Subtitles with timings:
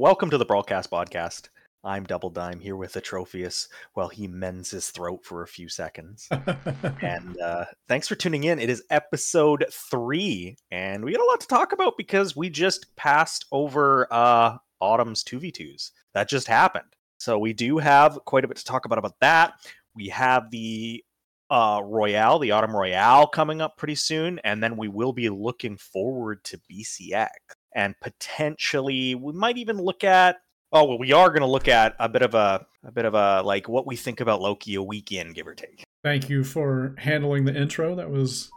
[0.00, 1.50] Welcome to the Broadcast Podcast.
[1.84, 6.26] I'm Double Dime here with Atrophius while he mends his throat for a few seconds.
[7.02, 8.58] and uh, thanks for tuning in.
[8.58, 12.96] It is episode three, and we got a lot to talk about because we just
[12.96, 15.90] passed over uh, Autumn's 2v2s.
[16.14, 16.96] That just happened.
[17.18, 19.52] So we do have quite a bit to talk about about that.
[19.94, 21.04] We have the
[21.50, 25.76] uh, Royale, the Autumn Royale coming up pretty soon, and then we will be looking
[25.76, 27.28] forward to BCX
[27.74, 30.40] and potentially we might even look at
[30.72, 33.14] oh well we are going to look at a bit of a a bit of
[33.14, 35.84] a like what we think about Loki a weekend give or take.
[36.02, 37.94] Thank you for handling the intro.
[37.94, 38.50] That was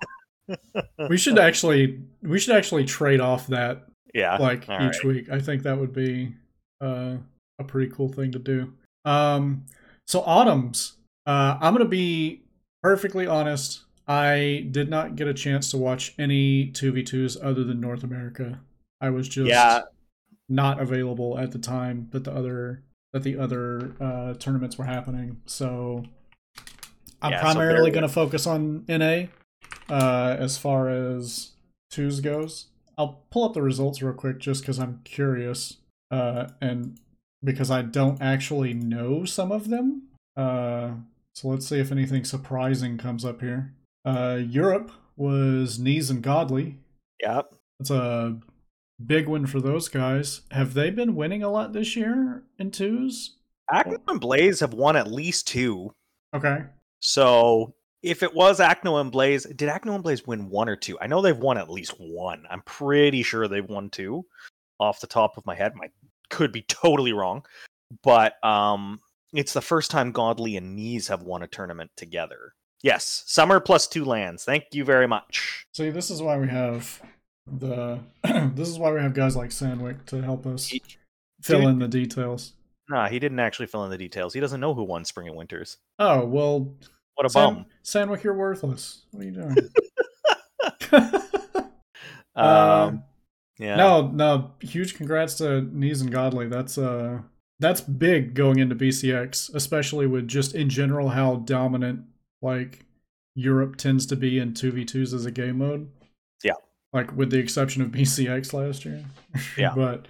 [1.10, 5.06] we should actually we should actually trade off that yeah like All each right.
[5.06, 5.30] week.
[5.30, 6.34] I think that would be
[6.82, 7.16] uh,
[7.60, 8.74] a pretty cool thing to do.
[9.06, 9.66] Um
[10.08, 10.94] so autumns
[11.26, 12.44] uh I'm going to be
[12.82, 13.82] perfectly honest.
[14.06, 18.60] I did not get a chance to watch any 2v2s other than North America.
[19.04, 19.82] I was just yeah.
[20.48, 25.42] not available at the time that the other that the other uh, tournaments were happening.
[25.46, 26.06] So
[27.22, 29.26] I'm yeah, primarily so going to focus on NA
[29.90, 31.52] uh, as far as
[31.92, 32.68] twos goes.
[32.98, 35.78] I'll pull up the results real quick just because I'm curious
[36.10, 36.98] uh, and
[37.44, 40.04] because I don't actually know some of them.
[40.38, 40.92] Uh,
[41.36, 43.74] so let's see if anything surprising comes up here.
[44.06, 46.78] Uh, Europe was Knees and Godly.
[47.22, 47.54] Yep.
[47.80, 48.38] It's a
[49.06, 50.42] big one for those guys.
[50.52, 53.38] Have they been winning a lot this year in twos?
[53.72, 55.94] Acno and Blaze have won at least two.
[56.36, 56.60] Okay.
[57.00, 60.98] So if it was Acno and Blaze, did Acno and Blaze win one or two?
[61.00, 62.44] I know they've won at least one.
[62.50, 64.26] I'm pretty sure they've won two
[64.80, 65.74] off the top of my head.
[65.76, 65.88] My
[66.30, 67.46] could be totally wrong.
[68.04, 69.00] But um
[69.34, 72.54] it's the first time Godly and Knees have won a tournament together.
[72.84, 74.44] Yes, summer plus two LANs.
[74.44, 75.66] Thank you very much.
[75.74, 77.02] See, this is why we have
[77.48, 78.00] the
[78.56, 80.82] this is why we have guys like Sandwick to help us he,
[81.42, 82.54] fill in the details.
[82.90, 84.34] Nah, he didn't actually fill in the details.
[84.34, 85.78] He doesn't know who won Spring and Winters.
[86.00, 86.74] Oh well,
[87.16, 87.66] what a Sam, bum!
[87.82, 89.06] Sandwick, you're worthless.
[89.12, 89.56] What are you doing?
[90.94, 91.22] um,
[92.36, 92.92] uh,
[93.60, 93.76] yeah.
[93.76, 94.52] No, no.
[94.62, 96.48] Huge congrats to Knees and Godly.
[96.48, 97.20] That's uh,
[97.60, 102.06] that's big going into BCX, especially with just in general how dominant
[102.42, 102.86] like
[103.36, 105.90] Europe tends to be in two v twos as a game mode
[106.94, 109.04] like with the exception of BCX last year.
[109.58, 109.74] Yeah.
[109.76, 110.08] but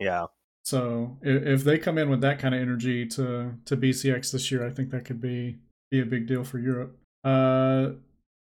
[0.00, 0.26] yeah.
[0.64, 4.50] So if, if they come in with that kind of energy to to BCX this
[4.50, 5.58] year, I think that could be
[5.90, 6.96] be a big deal for Europe.
[7.22, 7.90] Uh,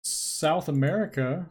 [0.05, 1.47] South America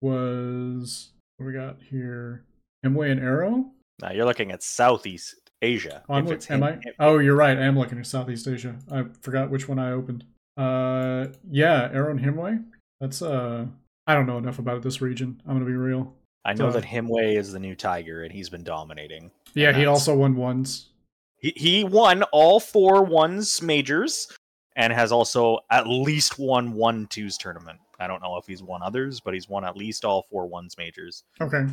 [0.00, 2.44] was what we got here.
[2.84, 3.70] Himway and Arrow.
[4.00, 6.04] Now you're looking at Southeast Asia.
[6.08, 6.78] Oh, look, am I?
[6.98, 7.58] Oh, you're right.
[7.58, 8.76] I am looking at Southeast Asia.
[8.90, 10.24] I forgot which one I opened.
[10.56, 12.62] Uh, yeah, Arrow and Himway.
[13.00, 13.66] That's uh
[14.08, 15.40] I don't know enough about this region.
[15.46, 16.14] I'm gonna be real.
[16.44, 19.30] I know that Himway is the new Tiger, and he's been dominating.
[19.52, 20.88] Yeah, he also won ones.
[21.36, 24.34] He he won all four ones majors,
[24.76, 27.78] and has also at least won one twos tournament.
[28.00, 30.76] I don't know if he's won others, but he's won at least all four ones
[30.78, 31.24] majors.
[31.40, 31.66] Okay.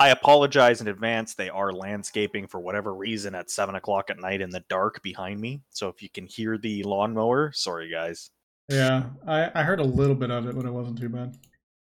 [0.00, 1.34] I apologize in advance.
[1.34, 5.40] They are landscaping for whatever reason at seven o'clock at night in the dark behind
[5.40, 5.62] me.
[5.70, 8.30] So if you can hear the lawnmower, sorry guys.
[8.68, 11.36] Yeah, I, I heard a little bit of it, but it wasn't too bad.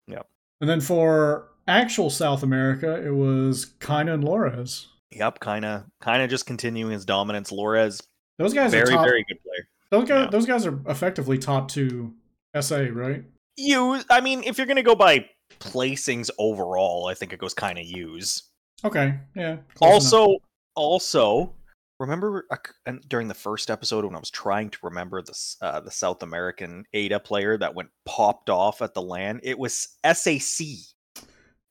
[0.07, 0.28] Yep.
[0.62, 4.88] And then for actual South America, it was Kaina and Lores.
[5.12, 7.51] Yep, Kaina, Kaina just continuing his dominance.
[7.51, 8.01] Lores,
[8.38, 9.68] those guys very, are top, very good player.
[9.90, 10.29] Those guys, yeah.
[10.29, 12.13] those guys are effectively top two
[12.59, 13.23] SA, right?
[13.56, 15.25] You, I mean, if you're gonna go by
[15.59, 18.44] placings overall, I think it goes kind of use.
[18.84, 19.57] Okay, yeah.
[19.81, 20.41] Also, enough.
[20.75, 21.53] also,
[21.99, 25.91] remember uh, during the first episode when I was trying to remember the uh, the
[25.91, 29.39] South American Ada player that went popped off at the LAN?
[29.43, 30.67] It was SAC.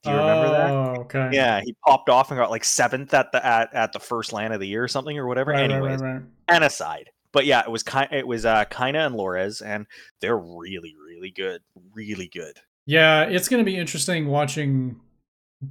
[0.03, 0.71] Do you remember that?
[0.71, 1.29] Oh, okay.
[1.33, 4.51] Yeah, he popped off and got like seventh at the at, at the first LAN
[4.51, 5.51] of the year or something or whatever.
[5.51, 9.05] Right, Anyways, right, right, and aside, but yeah, it was kind it was uh Kaina
[9.05, 9.87] and Lores, and
[10.21, 11.61] they're really really good,
[11.93, 12.57] really good.
[12.85, 15.01] Yeah, it's going to be interesting watching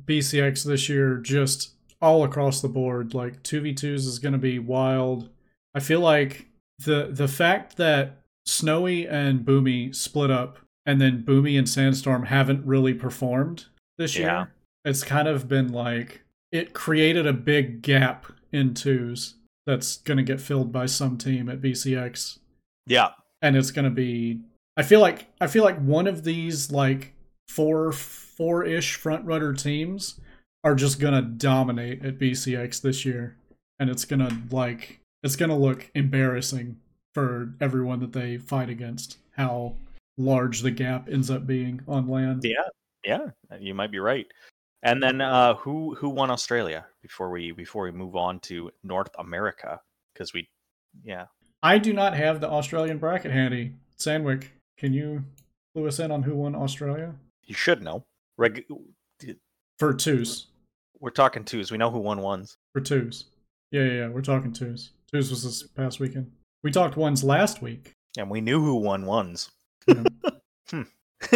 [0.05, 1.17] BCX this year.
[1.19, 1.76] Just
[2.07, 3.15] all across the board.
[3.15, 5.29] Like 2v2s is going to be wild.
[5.75, 6.47] I feel like
[6.79, 12.65] the the fact that Snowy and Boomy split up and then Boomy and Sandstorm haven't
[12.65, 13.67] really performed
[13.99, 14.53] this year.
[14.85, 16.23] It's kind of been like
[16.53, 19.35] it created a big gap in twos
[19.67, 22.39] that's going to get filled by some team at BCX.
[22.87, 23.09] Yeah.
[23.43, 24.41] And it's going to be
[24.77, 27.15] I feel like I feel like one of these like
[27.49, 30.21] four four-ish front runner teams
[30.67, 33.37] are just gonna dominate at BCX this year,
[33.79, 36.77] and it's gonna like it's gonna look embarrassing
[37.15, 39.19] for everyone that they fight against.
[39.31, 39.77] How
[40.19, 42.41] large the gap ends up being on LAN.
[42.43, 42.69] Yeah,
[43.05, 43.29] yeah,
[43.61, 44.27] you might be right.
[44.83, 46.85] And then uh, who who won Australia?
[47.01, 49.81] before we before we move on to North America
[50.13, 50.49] because we
[51.05, 51.27] yeah
[51.63, 53.75] I do not have the Australian bracket handy.
[53.95, 55.23] Sandwick, can you
[55.73, 57.15] clue us in on who won Australia
[57.45, 58.05] you should know.
[58.37, 58.65] Reg-
[59.79, 60.49] for twos?
[61.01, 61.71] We're talking twos.
[61.71, 62.57] We know who won ones.
[62.73, 63.27] For twos.
[63.71, 64.09] Yeah, yeah, yeah.
[64.09, 64.91] We're talking twos.
[65.13, 66.31] Twos was this past weekend.
[66.63, 67.93] We talked ones last week.
[68.19, 69.51] And we knew who won ones.
[69.87, 70.05] Yeah.
[70.71, 70.83] hmm.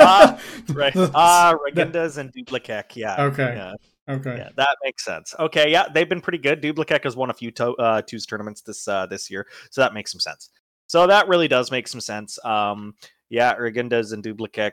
[0.00, 0.40] ah,
[0.70, 0.92] right.
[0.96, 2.96] Ah, Regendas and Dublikek.
[2.96, 3.22] Yeah.
[3.24, 3.54] Okay.
[3.56, 3.74] Yeah.
[4.08, 4.36] Okay.
[4.38, 5.34] Yeah, that makes sense.
[5.38, 6.60] Okay, yeah, they've been pretty good.
[6.60, 9.94] Dublikek has won a few to- uh, twos tournaments this uh, this year, so that
[9.94, 10.50] makes some sense.
[10.88, 12.36] So that really does make some sense.
[12.44, 12.94] Um,
[13.28, 14.72] yeah, Regendas and Dublikek,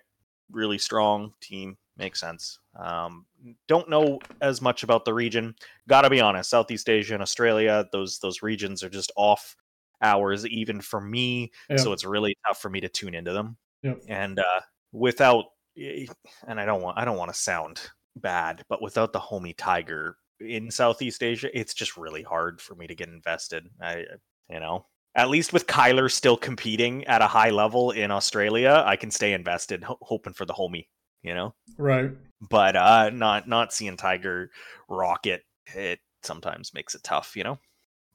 [0.52, 1.78] really strong team.
[1.98, 2.60] Makes sense.
[2.80, 3.26] Um,
[3.68, 5.56] don't know as much about the region.
[5.88, 9.56] Gotta be honest, Southeast Asia and Australia, those those regions are just off
[10.02, 11.52] hours even for me.
[11.70, 11.78] Yeah.
[11.78, 13.58] So it's really tough for me to tune into them.
[13.82, 14.02] Yep.
[14.08, 14.62] And uh,
[14.92, 15.46] without,
[15.76, 17.82] and I don't want I don't want to sound
[18.16, 22.88] bad, but without the homie Tiger in Southeast Asia, it's just really hard for me
[22.88, 23.68] to get invested.
[23.82, 24.06] I,
[24.50, 24.86] you know,
[25.16, 29.34] at least with Kyler still competing at a high level in Australia, I can stay
[29.34, 30.88] invested, ho- hoping for the homie.
[31.24, 32.12] You know, Right.
[32.50, 34.50] but uh, not not seeing Tiger
[34.90, 35.44] rocket
[35.76, 37.36] it sometimes makes it tough.
[37.36, 37.60] You know,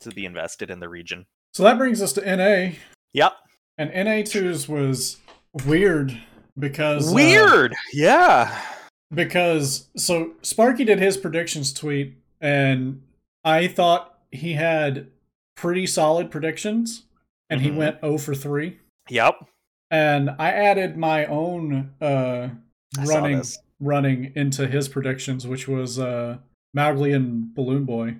[0.00, 1.26] to be invested in the region.
[1.54, 2.76] So that brings us to NA.
[3.12, 3.32] Yep.
[3.78, 5.18] And NA2s was
[5.66, 6.16] weird
[6.58, 7.10] because.
[7.10, 7.74] uh, Weird.
[7.92, 8.58] yeah.
[9.12, 13.02] because so Sparky did his predictions tweet, and
[13.44, 15.08] I thought he had
[15.56, 17.02] pretty solid predictions,
[17.50, 17.64] and Mhm.
[17.64, 18.78] he went 0 for 3.
[19.10, 19.34] Yep.
[19.90, 22.48] And I added my own uh,
[23.04, 23.42] running
[23.80, 26.38] running into his predictions, which was uh,
[26.74, 28.16] Mowgli and Balloon Boy.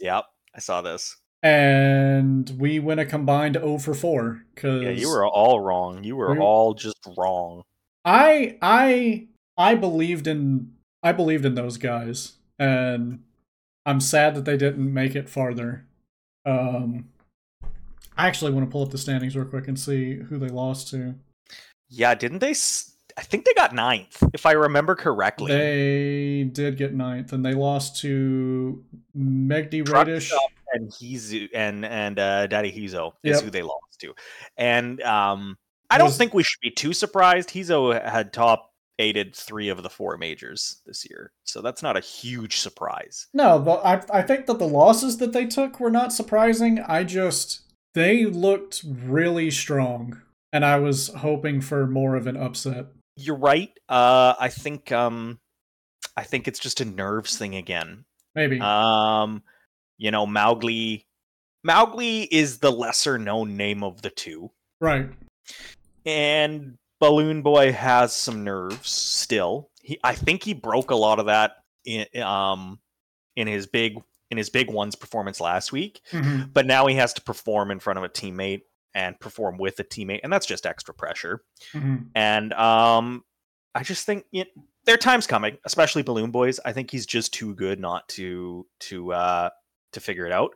[0.00, 0.24] Yep.
[0.54, 1.16] I saw this.
[1.42, 4.44] And we went a combined 0 for 4.
[4.56, 6.02] Cause Yeah, you were all wrong.
[6.02, 7.62] You were We- all just wrong.
[8.04, 10.72] I I I believed in
[11.02, 13.22] I believed in those guys, and
[13.86, 15.86] I'm sad that they didn't make it farther.
[16.46, 17.10] Um,
[18.16, 20.88] I actually want to pull up the standings real quick and see who they lost
[20.90, 21.14] to.
[21.90, 22.50] Yeah, didn't they?
[22.52, 25.52] s- I think they got ninth, if I remember correctly.
[25.52, 28.82] They did get ninth, and they lost to
[29.16, 30.32] Megdi Radish.
[30.72, 33.44] And Hizo and and uh, Daddy Hizo is Yep.
[33.44, 34.12] who they lost to,
[34.56, 35.56] and um,
[35.88, 37.50] I don't Was- think we should be too surprised.
[37.50, 42.00] Hizo had top aided three of the four majors this year, so that's not a
[42.00, 43.28] huge surprise.
[43.32, 46.80] No, the, I I think that the losses that they took were not surprising.
[46.80, 47.60] I just
[47.94, 50.20] they looked really strong,
[50.52, 52.86] and I was hoping for more of an upset.
[53.16, 53.70] You're right.
[53.88, 55.38] Uh, I think um,
[56.16, 58.04] I think it's just a nerves thing again.
[58.34, 58.60] Maybe.
[58.60, 59.42] Um,
[59.98, 61.06] you know, Mowgli.
[61.62, 64.50] Mowgli is the lesser known name of the two,
[64.80, 65.08] right.
[66.04, 69.70] and Balloon Boy has some nerves still.
[69.82, 71.52] He, I think he broke a lot of that
[71.84, 72.78] in um
[73.36, 73.98] in his big
[74.30, 76.52] in his big ones performance last week, Mhm.
[76.52, 78.62] but now he has to perform in front of a teammate
[78.94, 81.42] and perform with a teammate, and that's just extra pressure.
[81.72, 82.06] Mhm.
[82.14, 83.24] And um,
[83.74, 84.48] I just think it,
[84.84, 86.60] their time's coming, especially Balloon Boys.
[86.64, 89.50] I think he's just too good not to to uh,
[89.92, 90.52] to figure it out.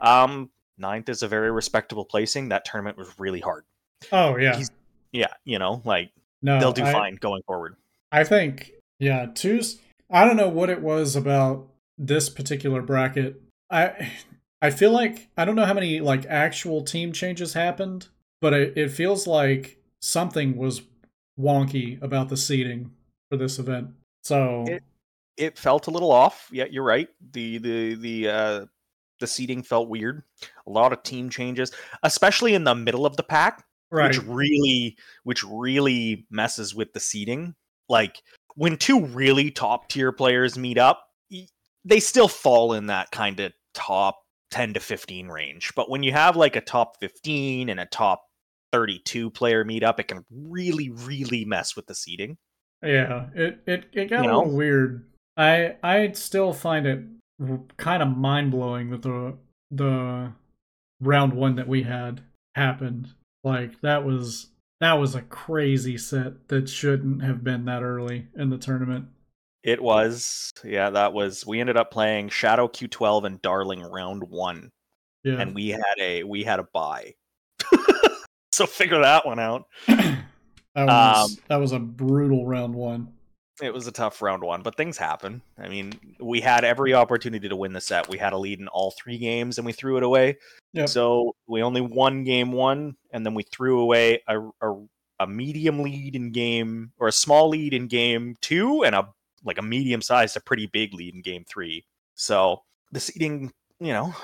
[0.00, 2.50] Um, ninth is a very respectable placing.
[2.50, 3.64] That tournament was really hard.
[4.12, 4.54] Oh yeah.
[4.56, 4.70] He's-
[5.12, 6.10] Yeah, you know, like
[6.42, 7.76] no, they'll do I, fine going forward.
[8.12, 9.26] I think yeah.
[9.34, 9.78] Two's.
[10.10, 13.40] I don't know what it was about this particular bracket.
[13.70, 14.12] I
[14.60, 18.08] I feel like I don't know how many like actual team changes happened,
[18.40, 20.82] but it, it feels like something was
[21.38, 22.90] wonky about the seating
[23.30, 23.88] for this event.
[24.24, 24.82] So It-
[25.36, 26.48] It felt a little off.
[26.50, 27.08] Yeah, you're right.
[27.32, 28.66] The the the uh,
[29.20, 30.24] the seating felt weird.
[30.66, 31.70] A lot of team changes,
[32.02, 33.64] especially in the middle of the pack.
[33.92, 34.08] right.
[34.08, 37.54] which really which really messes with the seating
[37.88, 38.20] like
[38.56, 41.04] when two really top tier players meet up
[41.86, 44.18] they still fall in that kind of top
[44.50, 48.22] 10 to 15 range but when you have like a top 15 and a top
[48.72, 52.36] 32 player meet up it can really really mess with the seating
[52.82, 54.38] Yeah, it it, it got You a know?
[54.38, 55.04] little weird.
[55.36, 57.04] I I still find it
[57.76, 59.36] kind of mind blowing that the
[59.70, 60.32] the
[61.00, 62.22] round one that we had
[62.54, 63.08] happened.
[63.44, 64.48] Like that was
[64.80, 69.06] that was a crazy set that shouldn't have been that early in the tournament.
[69.68, 74.70] It was yeah that was we ended up playing shadow q12 and darling round one
[75.24, 77.14] Yeah, and we had a we had a buy
[78.52, 80.24] so figure that one out that
[80.74, 83.12] was um, that was a brutal round one.
[83.60, 85.42] it was a tough round one, but things happen.
[85.58, 88.08] I mean, we had every opportunity to win the set.
[88.08, 90.38] We had a lead in all three games and we threw it away.
[90.74, 90.88] Yep.
[90.88, 94.74] So we only won game one, and then we threw away a, a,
[95.20, 99.08] a medium lead in game or a small lead in game two and a
[99.44, 101.84] like a medium sized to pretty big lead in game three.
[102.14, 104.14] So the seeding, you know,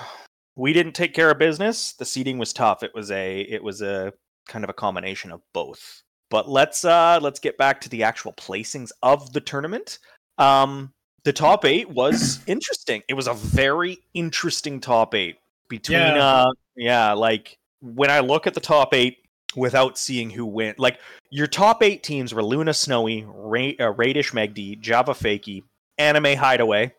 [0.57, 1.93] we didn't take care of business.
[1.95, 2.83] The seeding was tough.
[2.83, 4.13] It was a it was a
[4.49, 6.03] kind of a combination of both.
[6.31, 9.99] But let's uh let's get back to the actual placings of the tournament.
[10.39, 10.93] Um
[11.25, 13.03] the top eight was interesting.
[13.09, 15.37] It was a very interesting top eight
[15.69, 16.25] between Yeah.
[16.25, 19.19] uh yeah, like when I look at the top eight
[19.57, 20.75] without seeing who win.
[20.79, 20.99] like
[21.31, 25.63] your top eight teams were Luna Snowy, Ra- uh, Radish Megdi, Java Fakey,
[25.99, 26.93] Anime Hideaway.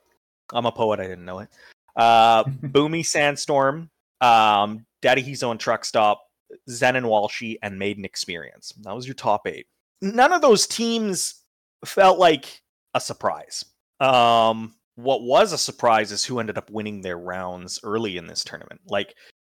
[0.54, 1.50] I'm a poet, I didn't know it.
[1.96, 3.90] Uh, Boomy Sandstorm,
[4.22, 6.22] um, Daddy Hizo and Truck Stop,
[6.70, 8.74] Zen and Walshy, and Maiden Experience.
[8.82, 9.68] That was your top eight.
[10.02, 11.42] None of those teams
[11.86, 12.62] felt like
[12.94, 13.66] a surprise.
[14.00, 18.44] Um, what was a surprise is who ended up winning their rounds early in this
[18.44, 18.82] tournament.
[18.88, 19.16] Like,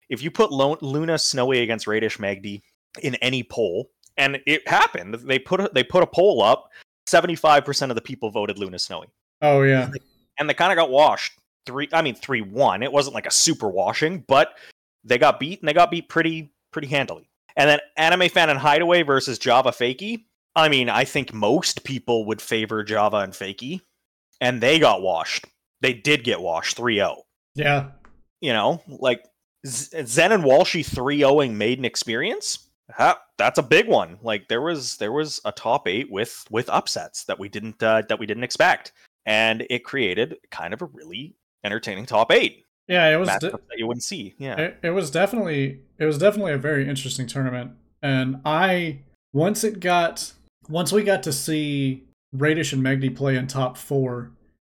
[0.10, 2.62] if you put Lo- Luna Snowy against Radish Magdi
[3.02, 6.70] in any poll, and it happened, they put a, they put a poll up.
[7.08, 9.08] Seventy five percent of the people voted Luna Snowy,
[9.42, 9.90] Oh yeah.
[10.38, 11.34] and they kind of got washed.
[11.66, 12.84] Three, I mean three one.
[12.84, 14.58] It wasn't like a super washing, but
[15.04, 17.28] they got beat, and they got beat pretty pretty handily.
[17.56, 20.26] And then Anime Fan and Hideaway versus Java Fakey.
[20.56, 23.82] I mean, I think most people would favor Java and Fakey,
[24.40, 25.46] and they got washed.
[25.82, 27.24] They did get washed 3 0.
[27.56, 27.92] Yeah.
[28.42, 29.24] You know, like
[29.66, 32.69] Zen and Walshy 3 0ing Maiden Experience.
[32.92, 34.18] Ha, that's a big one.
[34.22, 38.04] Like there was there was a top eight with with upsets that we didn't uh,
[38.10, 38.94] that we didn't expect,
[39.26, 43.78] and it created kind of a really entertaining top eight Yeah, it was de- that
[43.78, 44.36] you wouldn't see.
[44.38, 47.72] Yeah, it, it was definitely it was definitely a very interesting tournament.
[48.02, 49.00] And I
[49.34, 50.34] once it got
[50.68, 52.04] once we got to see
[52.34, 54.32] Radish and Megdi play in top four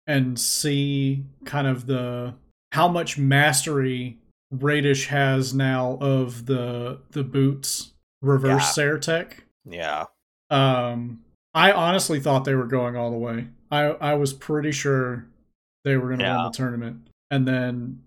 [0.08, 2.34] and see kind of the
[2.72, 4.18] how much mastery
[4.52, 8.72] Radish has now of the the boots reverse Yeah.
[8.72, 9.44] Sair tech.
[9.66, 10.06] yeah,
[10.50, 11.22] Um,
[11.54, 13.48] I honestly thought they were going all the way.
[13.72, 15.26] I I was pretty sure
[15.84, 16.38] they were going to Yeah.
[16.44, 18.02] win the tournament, and then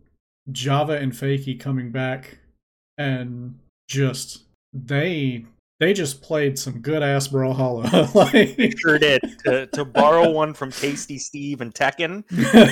[0.50, 2.38] Java and Fakey coming back
[2.99, 4.42] and just
[4.73, 5.45] they
[5.81, 8.14] they just played some good ass Brawlhalla.
[8.14, 9.21] like sure did.
[9.45, 12.26] to to borrow one from Tasty Steve and Tekken,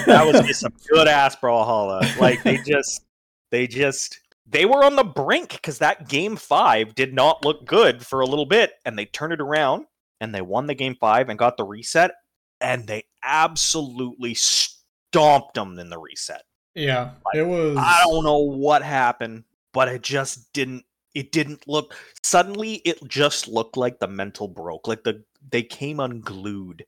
[0.07, 2.17] that was just some good ass brawlhalla.
[2.19, 3.05] Like they just,
[3.51, 4.21] they just,
[4.51, 8.27] they were on the brink because that game five did not look good for a
[8.27, 9.87] little bit, and they turned it around
[10.21, 12.13] and they won the game five and got the reset,
[12.61, 16.43] and they absolutely stomped them in the reset.
[16.75, 17.77] yeah, it was.
[17.79, 20.85] I don't know what happened, but it just didn't.
[21.15, 21.97] It didn't look.
[22.23, 24.87] Suddenly, it just looked like the mental broke.
[24.87, 26.85] Like the they came unglued.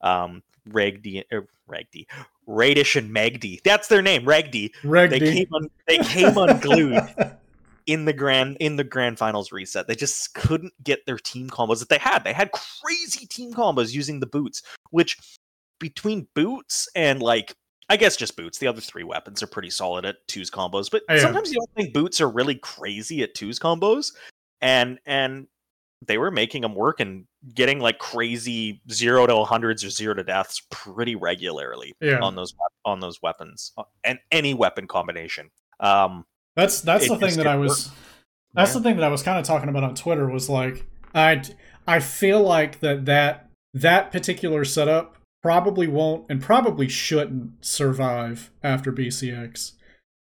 [0.00, 2.06] Um, Regdi, er, Regdi,
[2.46, 3.62] Radish and Megdi.
[3.62, 4.70] That's their name, Regdi.
[5.10, 7.14] They came un, they came unglued
[7.86, 9.88] in the grand in the grand finals reset.
[9.88, 12.24] They just couldn't get their team combos that they had.
[12.24, 15.18] They had crazy team combos using the boots, which
[15.78, 17.56] between boots and like
[17.88, 18.58] I guess just boots.
[18.58, 21.92] The other three weapons are pretty solid at twos combos, but sometimes you don't think
[21.92, 24.14] boots are really crazy at twos combos,
[24.60, 25.46] and and
[26.06, 30.24] they were making them work and getting like crazy zero to hundreds or zero to
[30.24, 32.54] deaths pretty regularly yeah, on those
[32.84, 35.50] on those weapons uh, and any weapon combination.
[35.80, 36.24] Um,
[36.56, 37.90] that's that's the thing that I was.
[38.54, 38.78] That's yeah.
[38.78, 41.42] the thing that I was kind of talking about on Twitter was like I
[41.86, 48.92] I feel like that that that particular setup probably won't and probably shouldn't survive after
[48.92, 49.72] BCX.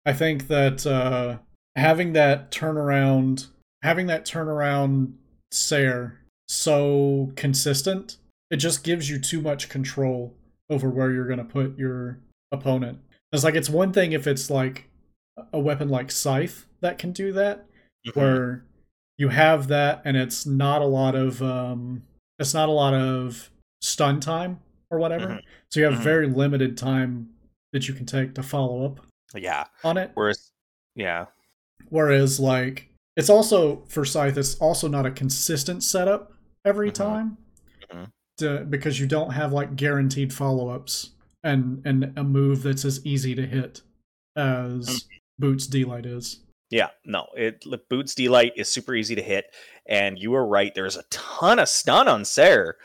[0.07, 1.39] I think that uh,
[1.77, 3.49] having that turnaround,
[3.83, 5.15] having that turnaround
[5.51, 8.17] Sair so consistent,
[8.51, 10.35] it just gives you too much control
[10.71, 12.21] over where you're going to put your
[12.53, 12.99] opponent.
[13.33, 14.89] It's like it's one thing if it's like
[15.53, 17.67] a weapon like Scythe that can do that,
[18.07, 18.17] mhm.
[18.17, 18.65] where
[19.19, 22.03] you have that and it's not a lot of um
[22.39, 23.51] it's not a lot of
[23.83, 25.43] stun time or whatever Mhm.
[25.71, 26.05] so you have Mhm.
[26.05, 27.29] very limited time
[27.73, 29.01] that you can take to follow up
[29.35, 29.65] yeah.
[29.85, 30.53] on it Whereas,
[30.95, 31.27] yeah,
[31.89, 32.88] whereas like
[33.19, 36.33] it's also for scythe it's also not a consistent setup
[36.65, 36.95] every Mhm.
[36.95, 37.37] time
[37.93, 38.11] Mhm.
[38.39, 41.11] to, because you don't have like guaranteed follow-ups
[41.45, 43.83] and and a move that's as easy to hit
[44.37, 45.05] as
[45.39, 49.47] boots delight is Yeah, no, it Boots Delight is super easy to hit,
[49.87, 50.71] and you were right.
[50.75, 52.77] There's a ton of stun on Sair,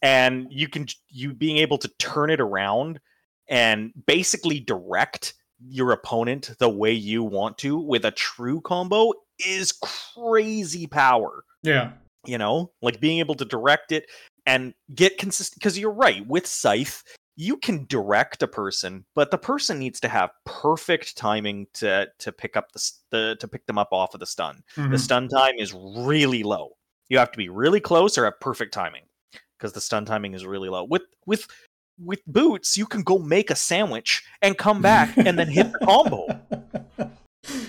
[0.00, 3.00] and you can you being able to turn it around
[3.48, 9.12] and basically direct your opponent the way you want to with a true combo
[9.46, 11.44] is crazy power.
[11.62, 11.92] yeah
[12.26, 14.06] You know, like being able to direct it
[14.46, 15.58] and get consistent.
[15.60, 17.02] Because you're right with Scythe,
[17.36, 22.32] you can direct a person, but the person needs to have perfect timing to to
[22.32, 24.62] pick up the, the to pick them up off of the stun.
[24.76, 25.00] The Mhm.
[25.00, 26.76] stun time is really low.
[27.08, 29.04] You have to be really close or have perfect timing
[29.58, 30.84] because the stun timing is really low.
[30.84, 31.46] With with
[31.98, 35.78] with boots, you can go make a sandwich and come back and then hit the
[35.78, 36.26] combo.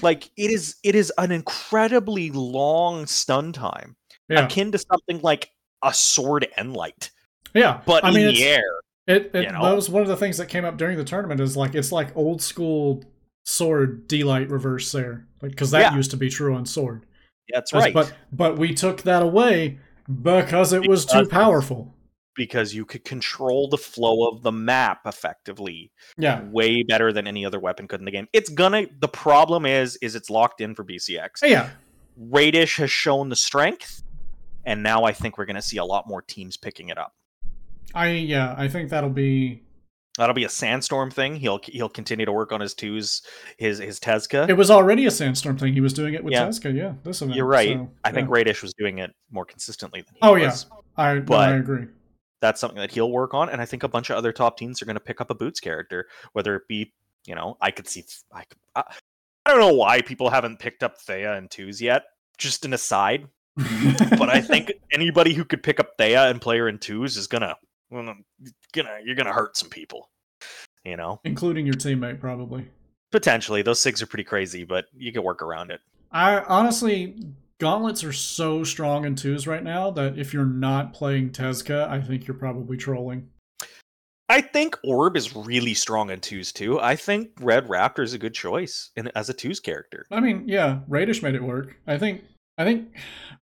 [0.01, 3.95] Like it is it is an incredibly long stun time.
[4.29, 5.49] Yeah, Akin to something like
[5.83, 7.11] a sword and light.
[7.53, 7.81] yeah.
[7.85, 8.63] But I in mean, the air.
[9.05, 9.63] It, it you know?
[9.65, 11.91] that was one of the things that came up during the tournament is like it's
[11.91, 13.03] like old school
[13.45, 15.95] sword delight reverse there like because that Yeah.
[15.95, 17.05] used to be true on sword
[17.49, 17.93] Yeah, That's As- right.
[17.93, 19.79] but but we took that away
[20.21, 21.93] because it was too Because- powerful
[22.35, 27.45] because you could control the flow of the map effectively yeah way better than any
[27.45, 28.27] other weapon could in the game.
[28.33, 31.29] It's gonna the problem is is it's locked in for BCX.
[31.43, 31.69] Oh, yeah
[32.17, 34.03] Radish has shown the strength,
[34.65, 37.13] and now I think we're gonna see a lot more teams picking it up.
[37.95, 39.61] i yeah i think that'll be
[40.19, 41.35] That'll be a sandstorm thing.
[41.37, 43.23] He'll he'll continue to work on his twos,
[43.57, 44.47] his his Tezca.
[44.47, 46.45] it was already a sandstorm thing he was doing it with Yeah.
[46.45, 47.77] Tezca, yeah this event, You're right.
[47.77, 48.35] so, I think yeah.
[48.35, 50.51] Radish was doing it more consistently than he Oh, yeah.
[50.51, 50.67] was.
[50.97, 51.87] I, no, but- I agree
[52.43, 54.81] That's something that he'll work on, and I think a bunch of other top teams
[54.81, 56.91] are going to pick up a Boots character, whether it be,
[57.25, 58.95] you know, I could see, I, could, uh, I,
[59.45, 62.03] I don't know why people haven't picked up Thea and twos yet.
[62.37, 66.67] Just an aside, but I think anybody who could pick up Thea and play her
[66.67, 67.55] in twos is gonna,
[67.89, 68.15] gonna,
[68.73, 70.09] gonna you're gonna hurt some people.
[70.83, 72.67] You know, including your teammate probably
[73.13, 75.79] potentially those sigs are pretty crazy, but you can work around it.
[76.11, 77.15] I honestly,
[77.63, 82.01] gauntlets are so strong in twos right now that if you're not playing Tezca, I
[82.01, 83.29] think you're probably trolling.
[84.27, 86.81] I think Orb is really strong in twos too.
[86.81, 90.05] I think Red Raptor is a good choice in, as a twos character.
[90.11, 91.77] I mean, yeah, Radish made it work.
[91.87, 92.23] I think.
[92.57, 92.97] I think.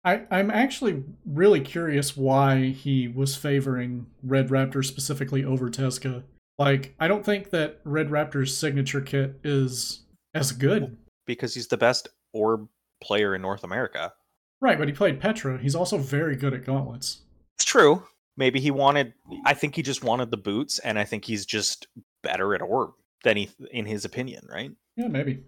[0.05, 6.21] I, I'm actually really curious why he was favoring Red Raptor specifically over Tezca.
[6.59, 10.03] Like, I don't think that Red Raptor's signature kit is
[10.35, 10.95] as good.
[11.25, 12.67] because he's the best orb
[13.01, 14.13] player in North America.
[14.61, 15.57] Right, but he played Petra.
[15.57, 17.21] He's also very good at gauntlets.
[17.57, 18.03] It's true.
[18.37, 19.13] Maybe he wanted.
[19.45, 21.87] I think he just wanted the boots, and I think he's just
[22.23, 22.91] better at orb
[23.23, 24.71] than he, in his opinion, right?
[24.95, 25.43] Yeah, maybe.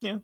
[0.00, 0.18] Yeah.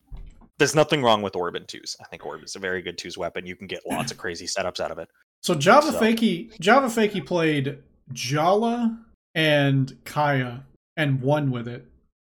[0.58, 1.96] There's nothing wrong with orb in twos.
[2.00, 3.46] I think orb is a very good twos weapon.
[3.46, 5.08] You can get lots of crazy setups out of it.
[5.42, 7.78] So Java So- Fakey Java Fakey played
[8.12, 8.96] Jhala
[9.34, 10.64] and Kaya
[10.96, 11.86] and won with it.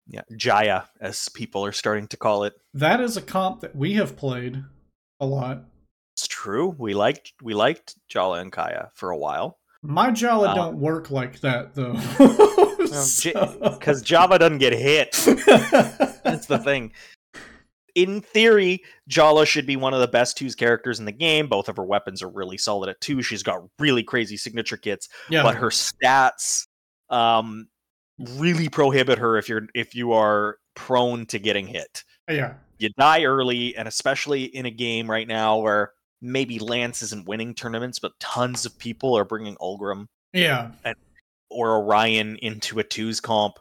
[0.07, 2.55] Yeah, Jaya, as people are starting to call it.
[2.75, 4.63] That is a comp that we have played
[5.21, 5.65] a lot.
[6.15, 6.75] It's true.
[6.79, 11.11] We liked we liked Jhala and Kaya for a while My Jhala Uh, don't work
[11.11, 11.95] like that though.
[12.83, 15.13] because Java doesn't get hit.
[16.25, 16.93] That's the thing.
[17.95, 21.47] In theory, Jhala should be one of the best twos characters in the game.
[21.47, 23.23] Both of her weapons are really solid at two.
[23.23, 26.67] She's got really crazy signature kits, yeah, but her stats
[27.11, 27.69] um,
[28.19, 32.05] really prohibit her if you're if you are prone to getting hit.
[32.29, 37.27] yeah, You die early, and especially in a game right now where maybe Lance isn't
[37.27, 40.71] winning tournaments, but tons of people are bringing Ulgrim yeah.
[40.85, 40.97] And,
[41.51, 43.59] or Orion into a twos comp,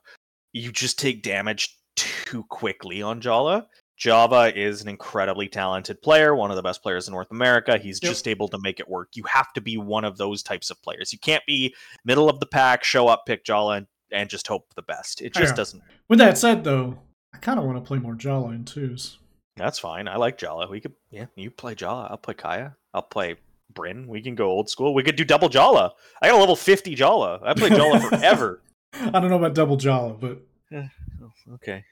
[0.53, 3.65] you just take damage too quickly on Jhala.
[3.97, 7.77] Java is an incredibly talented player, one of the best players in North America.
[7.77, 8.09] He's Yep.
[8.11, 9.09] just able to make it work.
[9.15, 11.11] You have to be one of those types of players.
[11.11, 14.74] You can't be middle of the pack, show up, pick Jhala, and, and just hope
[14.76, 15.21] the best.
[15.21, 15.82] It just doesn't.
[16.10, 17.00] With that said, though,
[17.34, 19.17] I kind of want to play more Jhala in twos.
[19.58, 20.08] That's fine.
[20.08, 20.69] I like Jhala.
[20.69, 22.10] We could, yeah, you play Jhala.
[22.12, 22.76] I'll play Kaya.
[22.93, 23.36] I'll play
[23.74, 24.08] Bryn.
[24.08, 24.93] We can go old school.
[24.93, 25.91] We could do double Jhala.
[26.21, 27.39] I got a level 50 Jhala.
[27.43, 28.62] I played Jhala forever.
[28.93, 30.39] I don't know about double Jhala, but
[30.76, 30.88] eh,
[31.24, 31.84] Oh, okay.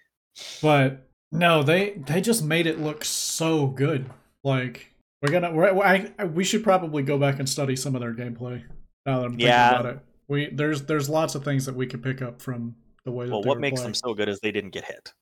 [0.61, 4.09] but no, they they just made it look so good.
[4.43, 4.87] Like
[5.21, 8.13] we're gonna, we're, I, I- we should probably go back and study some of their
[8.13, 8.63] gameplay.
[9.05, 9.69] Now that I'm thinking Yeah.
[9.79, 13.11] about it, we there's there's lots of things that we could pick up from the
[13.11, 13.25] way.
[13.25, 13.87] That well they what makes playing.
[13.87, 15.13] them so good is they didn't get hit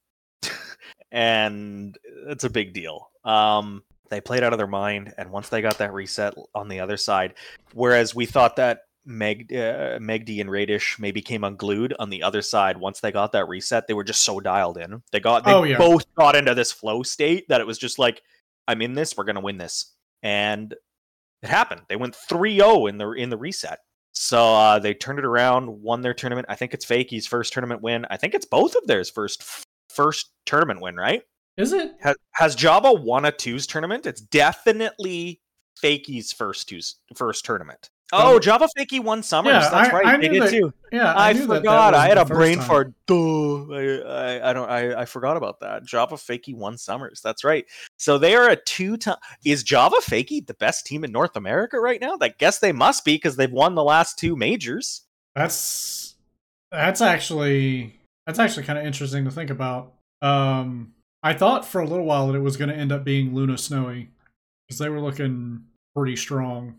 [1.11, 5.61] and it's a big deal um they played out of their mind and once they
[5.61, 7.33] got that reset on the other side
[7.73, 12.41] whereas we thought that meg uh, megd and radish maybe came unglued on the other
[12.41, 15.53] side once they got that reset they were just so dialed in they got they
[15.53, 15.77] Oh, yeah.
[15.77, 18.21] both got into this flow state that it was just like
[18.67, 19.93] i'm in this we're gonna win this
[20.23, 20.73] and
[21.41, 23.79] it happened they went 3-0 in the in the reset
[24.17, 26.47] so uh, they turned it around, won their tournament.
[26.49, 28.05] I think it's Fakey's first tournament win.
[28.09, 29.43] I think it's both of theirs first
[29.89, 31.21] first tournament win, right?
[31.55, 31.95] Is it?
[32.01, 34.05] Has, has Java won a twos tournament?
[34.05, 35.41] It's definitely
[35.83, 37.91] Fakey's first twos first tournament.
[38.13, 39.51] Oh, Um, Java Fakey won Summers.
[39.51, 40.05] yeah, That's I- right.
[40.05, 40.73] I they did that- too.
[40.93, 41.93] Yeah, I, knew that that forgot.
[41.93, 42.67] I had a brain time.
[42.67, 42.93] fart.
[43.07, 43.15] Duh.
[43.73, 44.69] I, I, I don't.
[44.69, 45.83] I, I forgot about that.
[45.85, 47.19] Java Fakey won Summers.
[47.21, 47.65] That's right.
[47.97, 49.17] So they are a two time.
[49.43, 52.17] Is Java Fakey the best team in North America right now?
[52.21, 55.01] I guess they must be because they've won the last two majors.
[55.35, 56.15] That's
[56.71, 59.93] that's actually that's actually kind of interesting to think about.
[60.21, 60.93] Um,
[61.23, 63.57] I thought for a little while that it was going to end up being Luna
[63.57, 64.09] Snowy
[64.67, 65.63] because they were looking
[65.95, 66.75] pretty strong.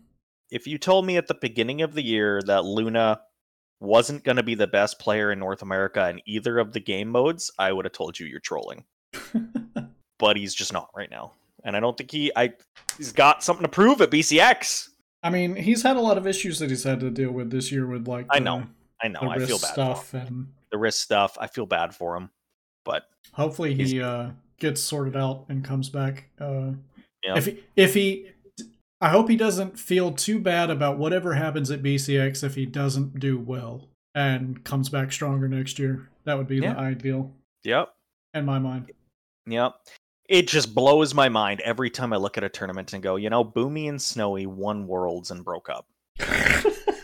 [0.51, 3.21] If you told me at the beginning of the year that Luna
[3.79, 7.09] wasn't going to be the best player in North America in either of the game
[7.09, 8.83] modes, I would have told you you're trolling.
[10.19, 11.33] but he's just not right now.
[11.63, 12.53] And I don't think he I
[12.97, 14.89] he's got something to prove at BCX.
[15.23, 17.71] I mean, he's had a lot of issues that he's had to deal with this
[17.71, 18.65] year with like I know.
[19.01, 19.19] I know.
[19.21, 21.37] I feel bad stuff and the wrist stuff.
[21.39, 22.29] I feel bad for him.
[22.85, 26.71] But hopefully he uh gets sorted out and comes back uh
[27.23, 27.37] yeah.
[27.37, 28.29] if he, if he
[29.01, 33.19] I hope he doesn't feel too bad about whatever happens at BCX if he doesn't
[33.19, 36.09] do well and comes back stronger next year.
[36.25, 36.73] That would be yeah.
[36.73, 37.31] the ideal.
[37.63, 37.93] Yep.
[38.33, 38.91] In my mind.
[39.47, 39.75] Yep.
[40.27, 43.29] It just blows my mind every time I look at a tournament and go, you
[43.29, 45.87] know, Boomy and Snowy won worlds and broke up.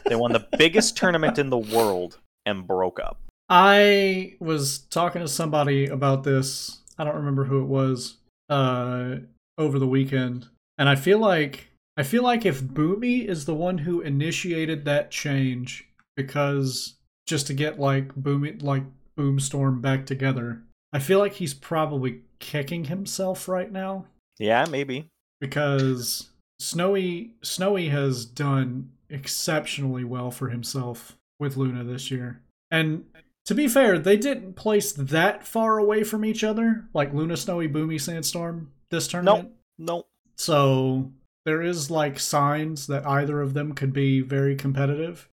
[0.05, 3.19] they won the biggest tournament in the world and broke up.
[3.49, 6.81] I was talking to somebody about this.
[6.97, 8.17] I don't remember who it was.
[8.49, 9.17] Uh
[9.57, 10.47] over the weekend.
[10.77, 15.11] And I feel like I feel like if Boomy is the one who initiated that
[15.11, 18.83] change because just to get like Boomy like
[19.17, 24.05] Boomstorm back together, I feel like he's probably kicking himself right now.
[24.37, 25.07] Yeah, maybe.
[25.39, 26.29] Because
[26.59, 32.41] Snowy Snowy has done exceptionally well for himself with Luna this year.
[32.71, 33.05] And
[33.45, 37.69] to be fair, they didn't place that far away from each other, like Luna Snowy
[37.69, 39.49] Boomy Sandstorm this tournament.
[39.49, 39.57] Nope.
[39.77, 40.07] Nope.
[40.37, 41.11] So
[41.45, 45.29] there is like signs that either of them could be very competitive.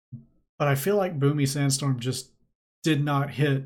[0.59, 2.31] But I feel like Boomy Sandstorm just
[2.83, 3.65] did not hit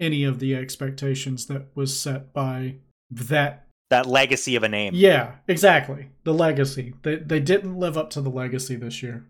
[0.00, 2.76] any of the expectations that was set by
[3.10, 4.92] that that legacy of a name.
[4.94, 6.10] Yeah, exactly.
[6.24, 6.94] The legacy.
[7.02, 9.24] They they didn't live up to the legacy this year.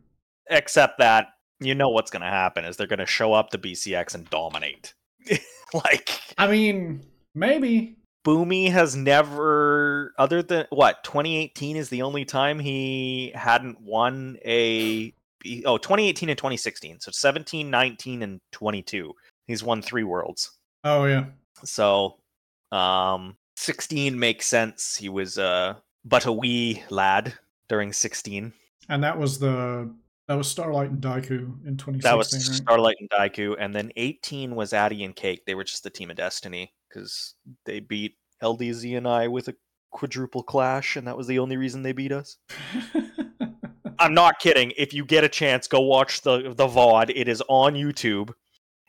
[0.48, 1.28] Except that
[1.60, 4.28] you know what's going to happen is they're going to show up to BCX and
[4.30, 4.94] dominate.
[5.74, 12.58] like I mean, maybe Boomy has never, other than what, 2018 is the only time
[12.58, 15.12] he hadn't won a.
[15.66, 17.00] Oh, 2018 and 2016.
[17.00, 19.12] So 17, 19, and 22.
[19.46, 20.52] He's won three worlds.
[20.84, 21.26] Oh, yeah.
[21.64, 22.16] So
[22.72, 24.96] um, 16 makes sense.
[24.96, 27.34] He was uh, but a wee lad
[27.68, 28.52] during 16.
[28.88, 29.90] And that was the
[30.28, 32.00] that was Starlight and Daiku in 2016.
[32.00, 32.56] That was right?
[32.56, 35.44] Starlight and Daiku, and then 18 was Addy and Cake.
[35.44, 39.54] They were just the team of destiny because they beat LDZ and I with a
[39.90, 42.36] quadruple clash, and that was the only reason they beat us.
[43.98, 44.72] I'm not kidding.
[44.76, 47.12] If you get a chance, go watch the the VOD.
[47.14, 48.32] It is on YouTube,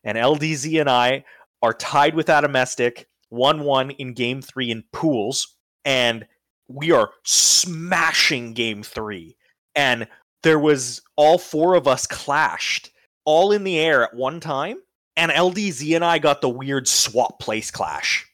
[0.03, 1.23] and LDZ and I
[1.61, 6.25] are tied with Atomistic one one in Game Three in pools, and
[6.67, 9.37] we are smashing Game Three.
[9.75, 10.07] And
[10.43, 12.91] there was all four of us clashed
[13.25, 14.77] all in the air at one time,
[15.17, 18.25] and LDZ and I got the weird swap place clash.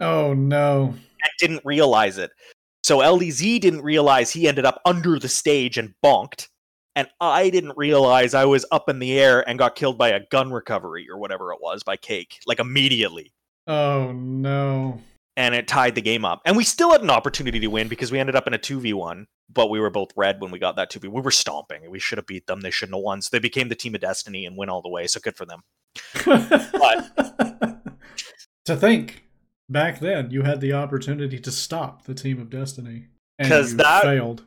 [0.00, 0.94] Oh no.
[1.22, 2.30] I didn't realize it.
[2.82, 6.48] So LDZ didn't realize he ended up under the stage and bonked.
[6.96, 10.26] And I didn't realize I was up in the air and got killed by a
[10.30, 13.32] gun recovery or whatever it was by Cake, like immediately.
[13.66, 15.00] Oh no.
[15.36, 16.42] And it tied the game up.
[16.44, 19.24] And we still had an opportunity to win because we ended up in a 2v1,
[19.52, 21.08] but we were both red when we got that 2v.
[21.10, 21.90] We were stomping.
[21.90, 22.60] We should have beat them.
[22.60, 23.20] They shouldn't have won.
[23.20, 25.08] So they became the team of destiny and win all the way.
[25.08, 25.62] So good for them.
[26.24, 27.80] But
[28.64, 29.24] to think
[29.68, 33.06] back then you had the opportunity to stop the team of destiny
[33.38, 34.44] because that failed.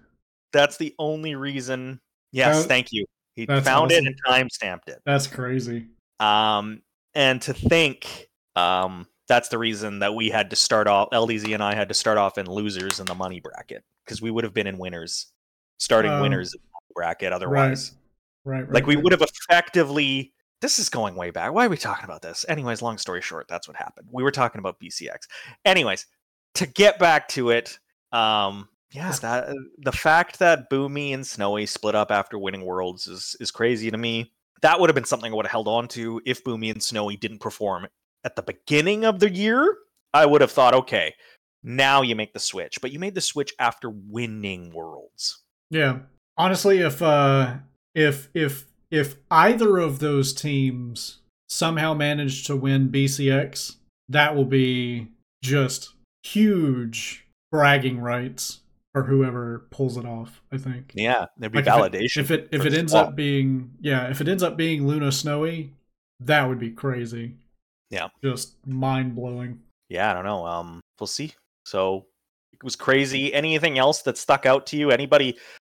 [0.54, 2.00] that's the only reason
[2.32, 3.06] yes that, thank you.
[3.36, 3.92] He found awesome.
[3.92, 5.00] it and time stamped it.
[5.06, 5.88] That's crazy.
[6.20, 6.82] Um
[7.14, 11.62] and to think um that's the reason that we had to start off ldz and
[11.62, 14.54] i had to start off in losers in the money bracket because we would have
[14.54, 15.28] been in winners
[15.80, 17.92] starting um, winners in the bracket otherwise.
[18.44, 19.04] Right, right, right like we right.
[19.04, 21.54] would have effectively this is going way back.
[21.54, 22.46] Why are we talking about this?
[22.50, 24.08] Anyways, long story short, that's what happened.
[24.12, 25.28] We were talking about BCX.
[25.66, 26.06] Anyways,
[26.56, 27.78] to get back to it,
[28.12, 33.36] um, yeah, that the fact that Boomy and Snowy split up after winning Worlds is
[33.40, 34.32] is crazy to me.
[34.62, 37.16] That would have been something I would have held on to if Boomy and Snowy
[37.16, 37.88] didn't perform
[38.24, 39.78] at the beginning of the year.
[40.14, 41.14] I would have thought, okay,
[41.64, 45.44] now you make the switch, but you made the switch after winning Worlds.
[45.70, 46.00] Yeah,
[46.38, 47.56] honestly, if uh,
[47.94, 51.20] if if if either of those teams
[51.50, 53.76] somehow manage to win BCX,
[54.10, 55.08] that will be
[55.44, 58.62] just huge bragging rights
[58.94, 60.42] for whoever pulls it off.
[60.52, 60.92] I think.
[60.96, 62.18] Yeah, there'd be like validation.
[62.18, 64.88] If it if it, if it ends up being yeah, if it ends up being
[64.88, 65.74] Luna Snowy,
[66.22, 67.36] that would be crazy.
[67.90, 69.60] Yeah, just mind blowing.
[69.90, 70.46] Yeah, I don't know.
[70.46, 71.34] Um, we'll see.
[71.66, 72.06] So
[72.54, 73.34] it was crazy.
[73.34, 74.92] Anything else that stuck out to you?
[74.92, 75.38] Anybody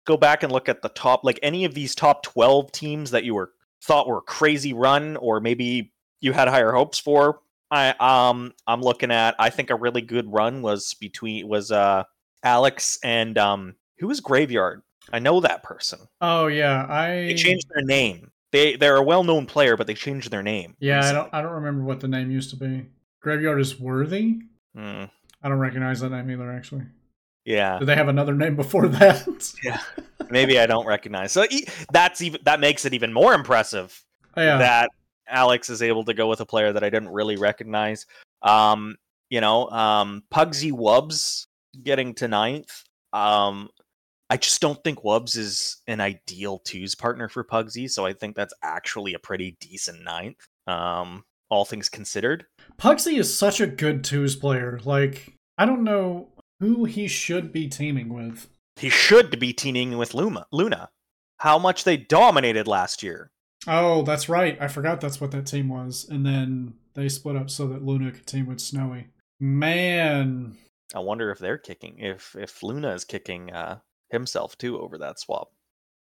[0.09, 3.25] go back and look at the top, like any of these top 12 teams that
[3.25, 3.53] you were
[3.85, 7.41] thought were crazy run or maybe you had higher hopes for.
[7.71, 12.05] I um I'm looking at I think a really good run was between was uh
[12.43, 14.83] Alex and um who was Graveyard?
[15.13, 16.01] I know that person.
[16.23, 18.31] Oh yeah, I they changed their name.
[18.53, 20.77] They they're a well known player, but they changed their name.
[20.81, 22.87] Yeah, I don't I don't remember what the name used to be.
[23.21, 24.39] Graveyard is worthy.
[24.75, 25.11] Mm,
[25.43, 26.51] I don't recognize that name either.
[26.51, 26.87] Actually,
[27.49, 29.55] yeah, do they have another name before that?
[29.65, 29.81] yeah.
[30.29, 31.33] Maybe I don't recognize.
[31.33, 31.47] So
[31.91, 34.05] that's even that makes it even more impressive
[34.37, 34.91] Oh, yeah, that
[35.27, 38.05] Alex is able to go with a player that I didn't really recognize.
[38.43, 38.97] Um,
[39.31, 41.47] you know, um, Pugsy Wubs
[41.83, 42.85] getting to ninth.
[43.15, 43.71] Um,
[44.29, 48.37] I just don't think Wubs is an ideal twos partner for Pugsy, so I think
[48.37, 50.47] that's actually a pretty decent ninth.
[50.67, 52.45] Um, all things considered.
[52.79, 54.81] Pugsy is such a good twos player.
[54.85, 56.29] Like, I don't know
[56.61, 58.49] who he should be teaming with.
[58.77, 60.91] He should be teaming with Luma Luna.
[61.39, 63.31] How much they dominated last year.
[63.67, 64.57] Oh, that's right.
[64.61, 66.07] I forgot that's what that team was.
[66.09, 69.09] And then they split up so that Luna could team with Snowy.
[69.41, 70.57] Man,
[70.95, 73.79] I wonder if they're kicking if if Luna is kicking uh
[74.11, 75.53] himself too over that swap.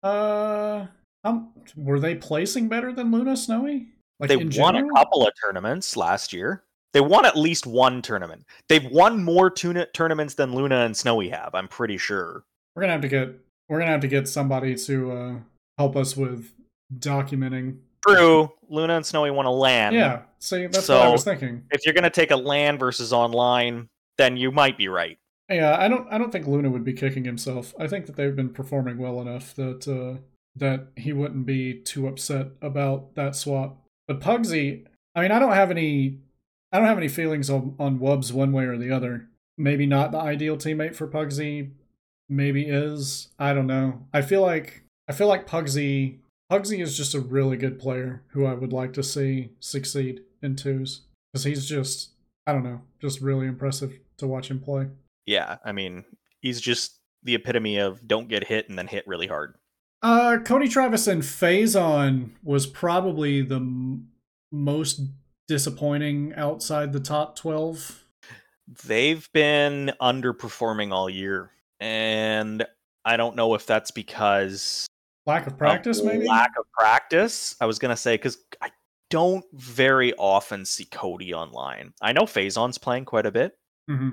[0.04, 0.88] uh,
[1.24, 3.90] um, were they placing better than Luna Snowy?
[4.20, 4.90] Like they won general?
[4.90, 6.64] a couple of tournaments last year.
[6.94, 8.46] They won at least one tournament.
[8.70, 11.52] They've won more tuna- tournaments than Luna and Snowy have.
[11.54, 12.44] I'm pretty sure.
[12.76, 13.30] We're gonna have to get
[13.70, 15.36] we're gonna have to get somebody to uh
[15.78, 16.52] help us with
[17.00, 17.80] documenting.
[18.08, 19.94] True, Luna and Snowy want a LAN.
[19.94, 21.64] Yeah, see, that's what I was thinking.
[21.72, 25.18] If you're gonna take a LAN versus online, then you might be right.
[25.50, 27.74] Yeah, I don't I don't think Luna would be kicking himself.
[27.80, 30.20] I think that they've been performing well enough that uh
[30.56, 33.78] that he wouldn't be too upset about that swap.
[34.08, 36.20] But Pugsy, I mean, I don't have any
[36.72, 39.28] I don't have any feelings on on Wubbs one way or the other.
[39.58, 41.72] Maybe not the ideal teammate for Pugsy,
[42.30, 43.30] maybe is.
[43.40, 44.06] I don't know.
[44.14, 46.18] I feel like I feel like Pugsy
[46.52, 50.56] Pugsy is just a really good player who I would like to see succeed in
[50.56, 51.02] twos
[51.32, 52.12] because he's just
[52.46, 54.88] I don't know, just really impressive to watch him play.
[55.26, 56.06] Yeah, I mean,
[56.42, 59.56] he's just the epitome of don't get hit and then hit really hard.
[60.02, 64.10] Uh, Cody Travis and Phazon was probably the m-
[64.52, 65.02] most
[65.48, 68.04] disappointing outside the top 12.
[68.86, 72.66] They've been underperforming all year, and
[73.06, 74.86] I don't know if that's because
[75.26, 76.26] Lack of of practice, maybe?
[76.28, 77.56] lack of practice.
[77.62, 78.72] I was gonna say because I
[79.10, 81.94] don't very often see Cody online.
[82.02, 83.58] I know Phazon's playing quite a bit,
[83.88, 84.10] hmm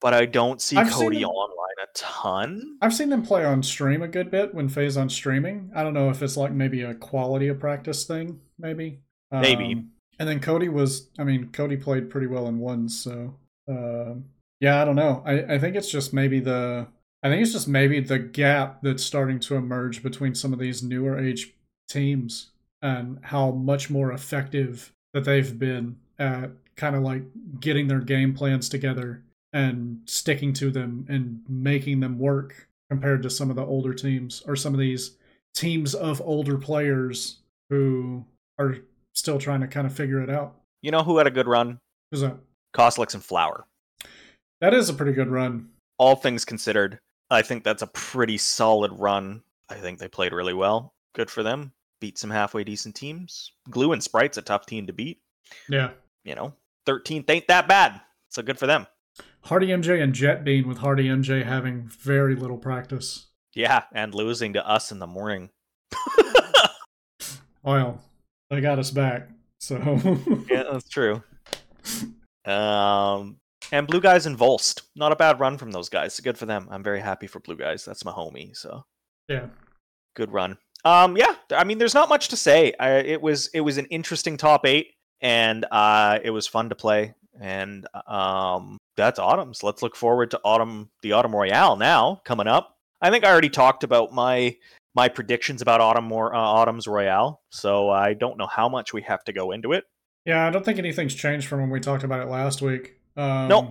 [0.00, 2.76] but I don't see I've Cody him- online a ton.
[2.82, 5.70] I've seen them play on stream a good bit when Phazon's streaming.
[5.76, 8.98] I don't know if it's like maybe a quality of practice thing, maybe.
[9.30, 9.72] Maybe.
[9.74, 13.34] Um, and then Cody was, I mean, Cody played pretty well in ones, so
[13.68, 14.24] um
[14.60, 15.24] yeah, I don't know.
[15.26, 16.86] I, I think it's just maybe the
[17.22, 20.82] I think it's just maybe the gap that's starting to emerge between some of these
[20.82, 21.54] newer age
[21.88, 27.22] teams and how much more effective that they've been at kind of like
[27.60, 29.22] getting their game plans together
[29.52, 34.42] and sticking to them and making them work compared to some of the older teams
[34.46, 35.16] or some of these
[35.54, 38.24] teams of older players who
[38.58, 38.78] are
[39.12, 40.54] still trying to kind of figure it out.
[40.80, 41.78] You know who had a good run?
[42.10, 42.36] Who's that?
[42.74, 43.66] Koslex and Flower.
[44.60, 45.68] That is a pretty good run.
[45.98, 46.98] All things considered,
[47.30, 49.42] I think that's a pretty solid run.
[49.68, 50.94] I think they played really well.
[51.14, 51.72] Good for them.
[52.00, 53.52] Beat some halfway decent teams.
[53.70, 55.20] Glue and Sprite's a tough team to beat.
[55.68, 55.90] Yeah.
[56.24, 56.54] You know,
[56.86, 58.00] 13th ain't that bad.
[58.30, 58.86] So good for them.
[59.42, 63.26] Hardy MJ and Jet Bean with Hardy MJ having very little practice.
[63.54, 65.50] Yeah, and losing to us in the morning.
[67.62, 68.00] Well,
[68.52, 69.28] they got us back.
[69.58, 69.76] So
[70.50, 71.22] yeah, that's true.
[72.44, 73.38] Um,
[73.72, 74.82] and Blue Guys and Volst.
[74.94, 76.20] Not a bad run from those guys.
[76.20, 76.68] Good for them.
[76.70, 77.84] I'm very happy for Blue Guys.
[77.84, 78.54] That's my homie.
[78.54, 78.84] So
[79.28, 79.46] yeah.
[80.14, 80.58] good run.
[80.84, 82.74] Um, yeah, I mean, there's not much to say.
[82.78, 86.74] I, it was it was an interesting top eight, and uh, it was fun to
[86.74, 87.14] play.
[87.40, 89.54] And um, that's autumn.
[89.54, 92.76] So Let's look forward to autumn, the autumn royale now coming up.
[93.00, 94.56] I think I already talked about my
[94.94, 99.02] my predictions about autumn or uh, autumn's royale, so I don't know how much we
[99.02, 99.84] have to go into it.
[100.24, 102.96] Yeah, I don't think anything's changed from when we talked about it last week.
[103.16, 103.70] Um, Nope.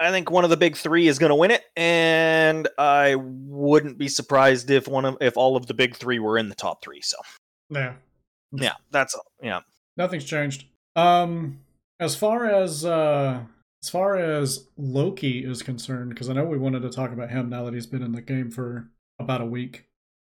[0.00, 3.98] I think one of the big three is going to win it, and I wouldn't
[3.98, 6.82] be surprised if one of if all of the big three were in the top
[6.82, 7.02] three.
[7.02, 7.18] So
[7.68, 7.94] Yeah.
[8.52, 9.60] yeah, that's yeah.
[9.98, 10.64] Nothing's changed.
[10.96, 11.60] Um,
[12.00, 13.40] as far as uh,
[13.82, 17.50] as far as Loki is concerned, because I know we wanted to talk about him
[17.50, 19.84] now that he's been in the game for about a week.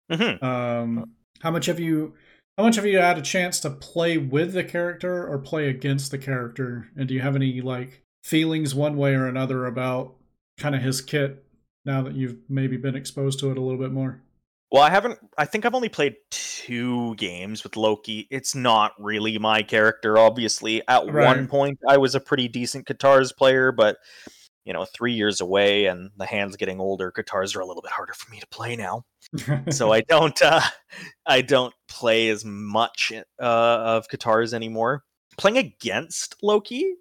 [0.09, 2.13] Hmm Um, how much have you?
[2.57, 6.11] How much have you had a chance to play with the character or play against
[6.11, 6.89] the character?
[6.95, 10.15] And do you have any like feelings one way or another about
[10.57, 11.43] kind of his kit
[11.83, 14.21] now that you've maybe been exposed to it a little bit more?
[14.71, 15.19] Well, I haven't.
[15.37, 18.27] I think I've only played two games with Loki.
[18.31, 20.81] It's not really my character, obviously.
[20.87, 21.15] At Right.
[21.17, 23.97] one point, I was a pretty decent guitars player, but
[24.65, 27.91] you know three years away and the hands getting older guitars are a little bit
[27.91, 29.05] harder for me to play now.
[29.69, 30.61] So i don't uh
[31.25, 35.03] i don't play as much uh of guitars anymore.
[35.37, 36.95] Playing against loki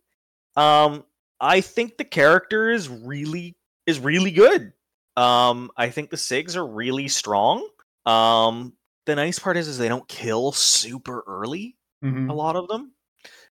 [0.56, 1.04] um
[1.40, 4.72] i think the character is really is really good.
[5.16, 7.66] Um i think the sigs are really strong.
[8.06, 8.74] Um
[9.06, 12.28] the nice part is is they don't kill super early Mhm.
[12.28, 12.92] a lot of them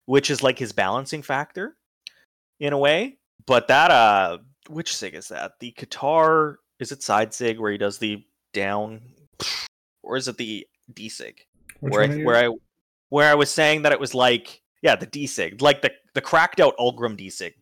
[0.05, 1.75] which is like his balancing factor
[2.59, 4.37] in a way but that uh
[4.69, 8.23] which sig is that the guitar is it side sig where he does the
[8.53, 9.01] down
[10.03, 11.41] or is it the d sig
[11.79, 12.55] where I, where I
[13.09, 16.21] where I was saying that it was like yeah the D sig like the the
[16.21, 17.53] cracked out Ulgrim D sig.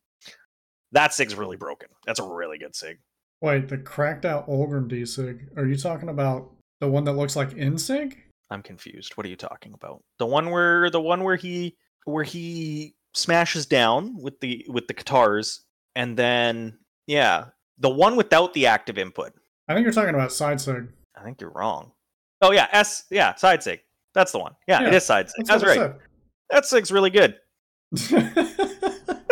[0.93, 1.89] That sig's really broken.
[2.05, 2.99] That's a really good sig.
[3.41, 5.49] Wait, the cracked out Ulgrim D Sig.
[5.55, 8.15] Are you talking about the one that looks like Insig?
[8.49, 9.15] I'm confused.
[9.15, 10.01] What are you talking about?
[10.17, 14.93] The one where the one where he where he smashes down with the with the
[14.93, 15.65] guitars
[15.97, 17.45] and then yeah
[17.79, 19.33] the one without the active input.
[19.67, 20.87] I think you're talking about Side Sig.
[21.15, 21.91] I think you're wrong.
[22.41, 23.81] Oh yeah, S yeah side sig.
[24.13, 24.53] That's the one.
[24.67, 25.45] Yeah, it Yeah, is side sig.
[25.47, 25.93] That's, That's, right.
[26.51, 27.35] That sig's really good.
[27.91, 28.11] That's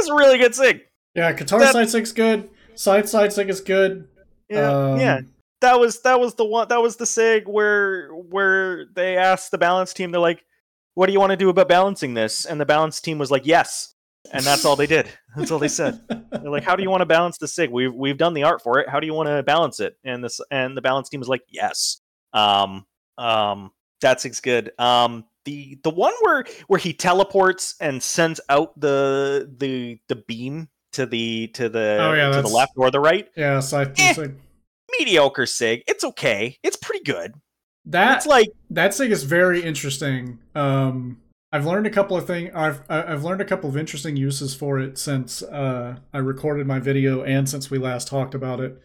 [0.10, 0.82] a really good sig.
[1.16, 2.50] yeah, guitar That- side sig's good.
[2.76, 4.08] Side side sig is good.
[4.50, 5.16] Yeah, yeah.
[5.18, 9.52] Um, that was that was the one that was the sig where where they asked
[9.52, 10.44] the balance team they're like
[10.94, 13.46] what do you want to do about balancing this and the balance team was like
[13.48, 13.95] yes
[14.32, 16.00] and that's all they did that's all they said
[16.32, 18.62] they're like how do you want to balance the sig we've we've done the art
[18.62, 21.20] for it how do you want to balance it and this and the balance team
[21.20, 22.02] was like yes
[22.34, 22.86] um
[23.18, 28.78] um that sig's good um the the one where where he teleports and sends out
[28.80, 33.00] the the the beam to the to the Oh, yeah, to the left or the
[33.00, 34.14] right yeah, side Eh.
[34.14, 34.36] sig.
[35.00, 35.84] mediocre sig.
[35.88, 36.58] It's okay.
[36.64, 37.34] It's pretty good.
[37.86, 40.40] That It's like that sig is very interesting.
[40.56, 42.52] Um, I've learned a couple of things.
[42.54, 46.80] I've I've learned a couple of interesting uses for it since uh, I recorded my
[46.80, 48.82] video and since we last talked about it.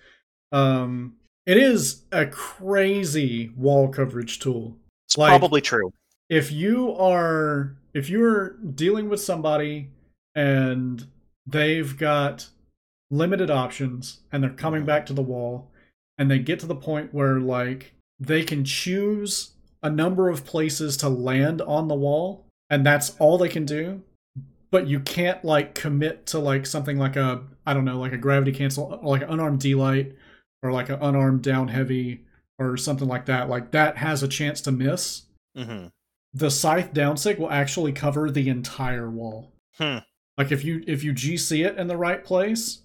[0.53, 4.77] Um, it is a crazy wall coverage tool.
[5.09, 5.93] it's like- probably true.
[6.29, 9.91] If you are if you're dealing with somebody
[10.37, 11.09] and
[11.45, 12.49] they've got
[13.11, 15.73] limited options and they're coming back to the wall
[16.17, 20.97] and they get to the point where like they can choose a number of places
[20.99, 24.03] to land on the wall and that's all they can do.
[24.71, 28.17] But you can't like commit to like something like a i don't know like a
[28.17, 30.15] gravity cancel or like an unarmed d-light
[30.63, 32.25] or like an unarmed down heavy
[32.59, 33.49] or something like that.
[33.49, 35.23] Like that has a chance to miss.
[35.57, 35.89] Hmm
[36.33, 39.53] the scythe downsig will actually cover the entire wall.
[39.79, 39.99] Hmm.
[40.37, 42.81] like if you if you gc it in the right place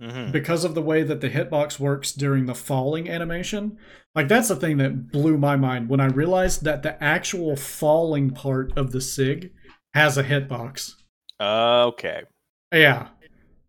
[0.00, 3.76] hmm because of the way that the hitbox works during the falling animation
[4.14, 8.30] like that's the thing that blew my mind when i realized that the actual falling
[8.30, 9.52] part of the sig
[9.94, 10.92] has a hitbox.
[11.40, 12.22] Okay.
[12.72, 13.08] yeah.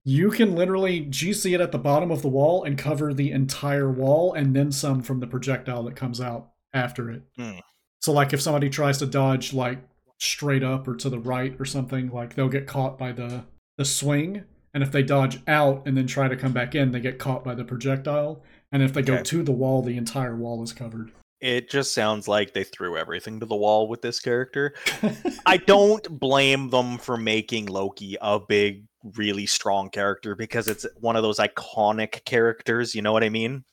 [0.04, 3.90] You can literally gc it at the bottom of the wall and cover the entire
[3.90, 7.24] wall and then some from the projectile that comes out after it.
[7.38, 7.60] Hmm.
[8.02, 9.80] so like if somebody tries to dodge like
[10.20, 13.44] straight up or to the right or something like they'll get caught by the
[13.78, 17.00] the swing and if they dodge out and then try to come back in they
[17.00, 20.64] get caught by the projectile and if they go to the wall the entire wall
[20.64, 24.76] is covered It just sounds like they threw everything to the wall with this character.
[25.46, 28.86] I don't blame them for making Loki a big,
[29.18, 32.94] really strong character because it's one of those iconic characters.
[32.94, 33.64] You know what I mean?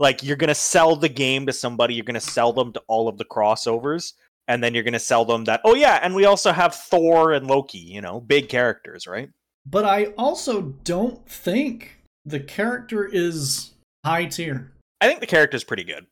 [0.00, 3.16] Like you're gonna sell the game to somebody, you're gonna sell them to all of
[3.16, 4.14] the crossovers,
[4.48, 5.60] and then you're gonna sell them that.
[5.64, 7.78] Oh yeah, and we also have Thor and Loki.
[7.78, 9.30] You know, big characters, right?
[9.66, 13.72] But i also don't think the character is
[14.04, 14.72] high tier
[15.04, 16.06] I think the character is pretty good.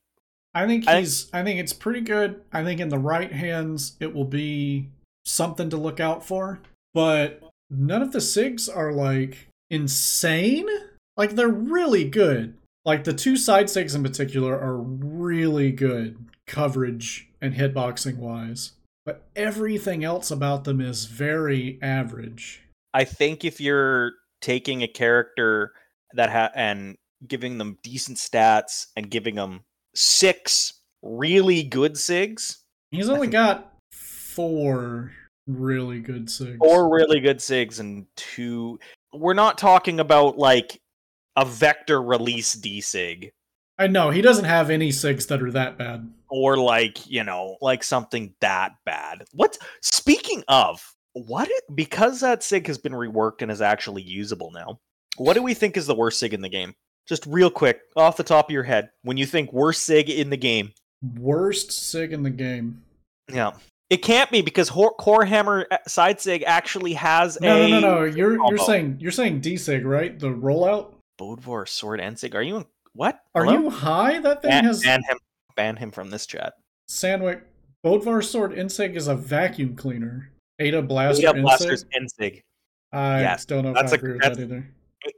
[0.55, 1.31] I think I- he's.
[1.33, 2.43] I think it's pretty good.
[2.53, 4.89] I think in the right hands, it will be
[5.25, 6.61] something to look out for.
[6.93, 10.69] But none of the sigs are like insane.
[11.17, 12.55] Like they're really good.
[12.85, 18.73] Like the two side sigs in particular are really good coverage and hitboxing wise.
[19.07, 22.61] But everything else about them is very average.
[22.95, 25.73] I think if you're taking a character
[26.15, 29.61] that ha- and giving them decent stats and giving them
[29.95, 32.57] six really good sigs
[32.91, 35.13] He's only got four
[35.47, 36.59] really good sigs.
[36.61, 38.79] or really good sigs and two
[39.13, 40.81] we're not talking about like
[41.37, 43.33] a vector release d sig
[43.79, 46.09] I know he doesn't have any sigs that are that bad.
[46.31, 50.81] or like you know like something that bad what speaking of
[51.15, 54.79] what it, because that sig has been reworked and is actually usable now
[55.17, 56.75] what do we think is the worst sig in the game
[57.09, 60.31] just real quick off the top of your head when you think worst sig in
[60.31, 60.73] the game
[61.19, 62.81] Worst sig in the game.
[63.33, 63.51] yeah
[63.91, 67.81] It can't be because Hor- Kor Hammer uh, Side Sig actually has No, a no,
[67.81, 68.05] no, no.
[68.05, 70.17] You're you're saying you're saying D-Sig, right?
[70.19, 70.95] The rollout.
[71.21, 72.35] Bodvar Sword Ensig.
[72.37, 73.21] Are you in what?
[73.35, 73.63] Are Hello?
[73.63, 74.21] you high?
[74.21, 75.19] That thing ban, has ban him?
[75.57, 76.55] Ban him from this chat.
[76.89, 77.43] Sandwick.
[77.85, 80.31] Bodvar Sword Insig is a vacuum cleaner.
[80.59, 81.85] Ada Blaster Ada Blasters.
[81.97, 82.43] Ensig.
[82.93, 84.69] I don't know if that's I a- agree with that's- that either.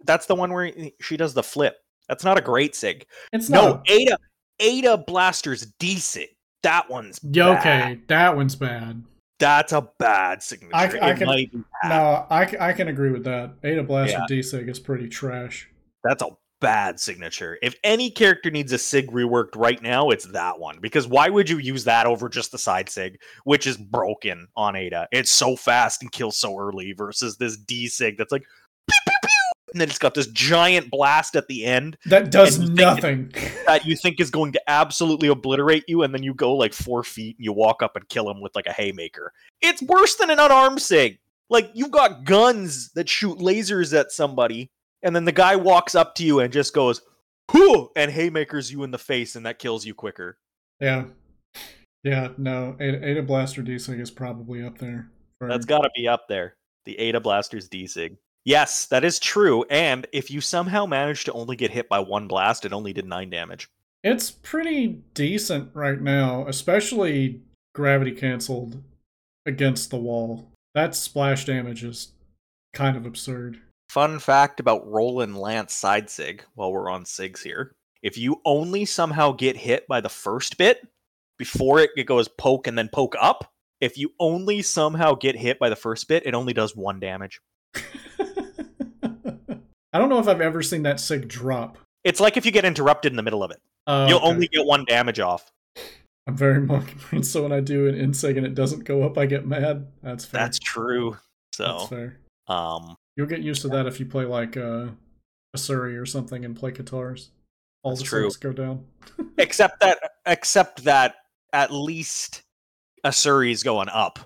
[0.07, 1.76] That's the one where she does the flip.
[2.09, 3.05] That's not a great sig.
[3.32, 3.91] It's No, not.
[3.91, 4.16] Ada
[4.61, 6.28] Ada Blasters decent.
[6.62, 7.59] That one's bad.
[7.59, 9.03] okay, that one's bad.
[9.41, 10.74] That's a bad signature.
[10.74, 11.89] I- I can- might be bad.
[11.89, 13.55] No, I, I can agree with that.
[13.64, 14.26] Ada Blaster Yeah.
[14.28, 15.68] D-Sig is pretty trash.
[16.05, 16.28] That's a
[16.65, 17.59] bad signature.
[17.62, 20.79] If any character needs a sig reworked right now, it's that one.
[20.81, 24.75] Because why would you use that over just the side sig, which is broken on
[24.75, 25.09] Ada?
[25.12, 28.45] It's so fast and kills so early versus this D sig that's like
[28.91, 29.31] pew, pew, pew,
[29.75, 33.33] and then it's got this giant blast at the end That does nothing.
[33.67, 37.03] that you think is going to absolutely obliterate you, and then you go like four
[37.03, 39.33] feet and you walk up and kill him with like a haymaker.
[39.61, 41.19] It's worse than an unarmed sig.
[41.51, 44.71] Like you've got guns that shoot lasers at somebody,
[45.05, 47.03] and then the guy walks up to you and just goes,
[47.53, 50.39] "Whoo!" and haymakers you in the face, and that kills you quicker.
[50.81, 51.05] yeah.
[52.03, 52.77] Yeah, no.
[52.81, 55.09] Ada, Ada Blaster D-Sig is probably up there.
[55.39, 56.55] for- That's got to be up there.
[56.85, 58.19] The Ada Blaster's D sig.
[58.45, 59.65] Yes, that is true.
[59.71, 63.07] And if you somehow manage to only get hit by one blast, it only did
[63.07, 63.69] nine damage.
[64.03, 67.41] It's pretty decent right now, especially
[67.75, 68.83] gravity canceled
[69.47, 70.51] against the wall.
[70.75, 72.13] That splash damage is
[72.75, 73.61] kind of absurd.
[73.89, 77.72] Fun fact about Roland Lance side sig while we're on SIGs here.
[78.03, 80.87] If you only somehow get hit by the first bit
[81.39, 85.59] before it, it goes poke and then poke up, if you only somehow get hit
[85.59, 87.41] by the first bit, it only does one damage.
[89.93, 91.78] I don't know if I've ever seen that sig drop.
[92.03, 93.61] It's like if you get interrupted in the middle of it.
[93.87, 94.26] Uh, You'll okay.
[94.28, 95.51] only get one damage off.
[96.26, 99.16] I'm very monkey brain, so when I do an insig and it doesn't go up,
[99.18, 99.87] I get mad.
[100.03, 100.41] That's fair.
[100.41, 101.16] That's true.
[101.59, 102.16] That's So, fair.
[102.49, 104.87] um, You'll get used to that if you play like uh,
[105.57, 107.31] Asuri or something and play guitars.
[107.83, 108.31] All That's the true.
[108.41, 108.85] go down.
[109.39, 111.15] except that, except that
[111.53, 112.43] at least
[113.05, 114.19] Asuri's going up.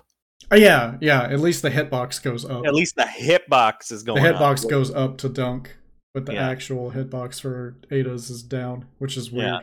[0.51, 1.23] Oh, yeah, yeah.
[1.23, 2.65] At least the hitbox goes up.
[2.65, 4.37] At least the hitbox is going up.
[4.39, 5.75] The hitbox goes up to dunk,
[6.13, 6.49] but the Yeah.
[6.49, 9.45] actual hitbox for Ada's is down, which is weird.
[9.47, 9.59] Yeah.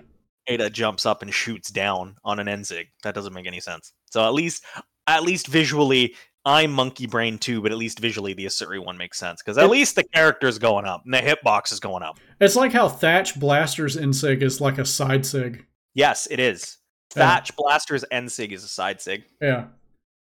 [0.48, 2.86] Ada jumps up and shoots down on an Enzig.
[3.02, 3.92] That doesn't make any sense.
[4.10, 4.64] So at least,
[5.08, 6.14] at least visually,
[6.46, 9.68] I'm monkey brain too, but at least visually, the Asuri one makes sense because at
[9.68, 12.20] least the character's going up and the hitbox is going up.
[12.40, 15.66] It's like how Thatch Blaster's insig is like a side sig.
[15.94, 16.78] Yes, it is.
[17.16, 17.26] Yeah.
[17.28, 19.66] Thatch Blaster's Ensig is a side sig, Yeah,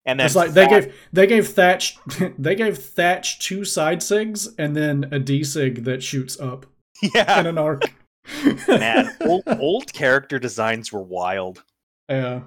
[0.06, 1.98] and then it's like they gave they gave Thatch
[2.38, 6.66] they gave Thatch two side sigs and then a D sig that shoots up
[7.14, 7.82] yeah, in an arc.
[8.66, 11.62] man, old, old character designs were wild.
[12.08, 12.40] yeah,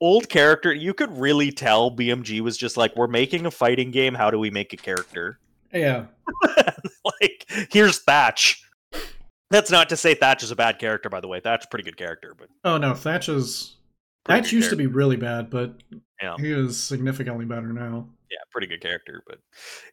[0.00, 4.14] Old character, you could really tell BMG was just like, we're making a fighting game.
[4.14, 5.38] How do we make a character?
[5.72, 6.06] yeah.
[7.20, 8.62] like, here's Thatch.
[9.50, 11.40] That's not to say Thatch is a bad character, by the way.
[11.40, 13.76] Thatch a pretty good character, but Oh no, Thatch is
[14.24, 15.82] pretty Thatch used to be really bad, but
[16.20, 16.34] Yeah.
[16.38, 18.08] he is significantly better now.
[18.30, 19.22] yeah, pretty good character.
[19.26, 19.38] But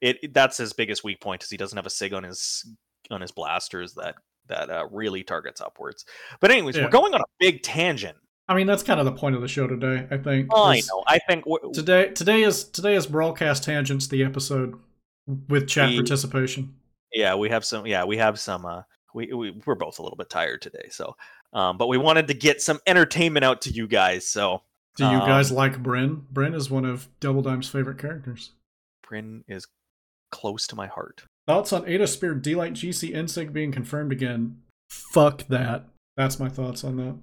[0.02, 2.66] it, it- that's his biggest weak point is he doesn't have a sig on his
[3.12, 4.16] on his blasters that
[4.48, 6.04] that uh, really targets upwards.
[6.42, 6.86] But anyways, Yeah.
[6.86, 8.18] we're going on a big tangent.
[8.54, 10.08] I mean, that's kind of the point of the show today.
[10.12, 10.48] I think.
[10.52, 11.04] Oh, I know.
[11.08, 11.44] I think
[11.74, 14.08] Today, today is today is broadcast tangents.
[14.08, 14.76] The episode
[15.50, 16.76] with chat We- participation.
[17.14, 17.88] yeah, we have some.
[17.88, 18.66] Yeah, we have some.
[18.66, 18.84] Uh,
[19.16, 21.16] we, we we're both a little bit tired today, so.
[21.54, 24.62] Um, but we wanted to get some entertainment out to you guys, so
[24.98, 26.26] Do you Um, guys like Bryn?
[26.32, 28.52] Bryn is one of Double Dime's favorite characters.
[29.08, 29.68] Bryn is
[30.32, 31.24] close to my heart.
[31.48, 34.62] Thoughts on Ada Spear D-Light GC Insig being confirmed again?
[34.90, 35.86] Fuck that.
[36.18, 37.16] That's my thoughts on that.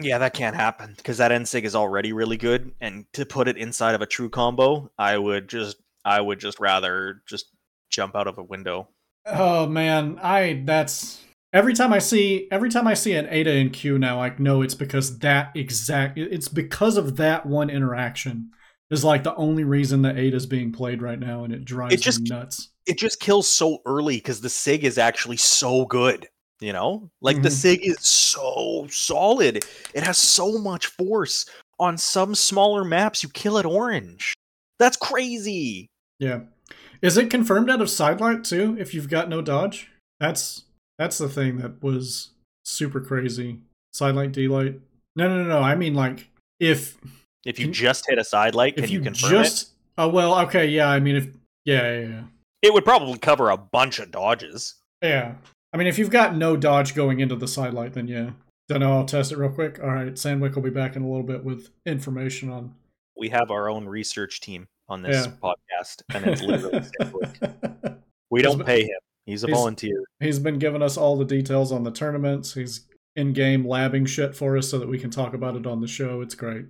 [0.00, 3.56] Yeah, that can't happen because that Ensig is already really good, and to put it
[3.56, 7.46] inside of a true combo, I would just, I would just rather just
[7.90, 8.88] jump out of a window.
[9.26, 11.22] Oh man, I that's
[11.52, 14.62] every time I see every time I see an Ada in Q now, I know
[14.62, 18.50] it's because that exact it's because of that one interaction
[18.90, 21.94] is like the only reason that Ada is being played right now, and it drives
[21.94, 22.70] It just- me nuts.
[22.86, 26.28] It just kills so early because the Sig is actually so good.
[26.64, 27.52] You know, like the Mhm.
[27.52, 29.64] Sig is so solid.
[29.92, 31.44] It has so much force.
[31.78, 34.32] On some smaller maps, you kill it orange.
[34.78, 35.88] That's crazy.
[36.18, 36.40] Yeah.
[37.02, 39.90] Is it confirmed out of sidelight too if you've got no dodge?
[40.20, 40.62] That's
[40.98, 42.30] that's the thing that was
[42.64, 43.60] super crazy.
[43.92, 44.80] Sidelight, D-light.
[45.16, 45.58] No, no, no, no.
[45.60, 46.96] I mean like if
[47.44, 49.42] If you Can- just hit a sidelight can if you, you, confirm it?
[49.44, 51.26] just Oh well, okay, yeah, I mean if
[51.66, 52.22] yeah, yeah, yeah.
[52.62, 54.76] It would probably cover a bunch of dodges.
[55.02, 55.34] Yeah.
[55.74, 58.30] I mean if you've got no dodge going into the sidelight, then yeah.
[58.68, 59.78] Don't know, I'll test it real quick.
[59.80, 62.74] Alright, Sandwick will be back in a little bit with information on
[63.16, 65.32] We have our own research team on this Yeah.
[65.42, 67.98] podcast, and it's literally Sandwick.
[68.30, 68.98] we don't been- pay him.
[69.26, 70.02] He's a he's- volunteer.
[70.20, 72.54] He's been giving us all the details on the tournaments.
[72.54, 75.80] He's in game labbing shit for us so that we can talk about it on
[75.80, 76.20] the show.
[76.20, 76.66] It's great.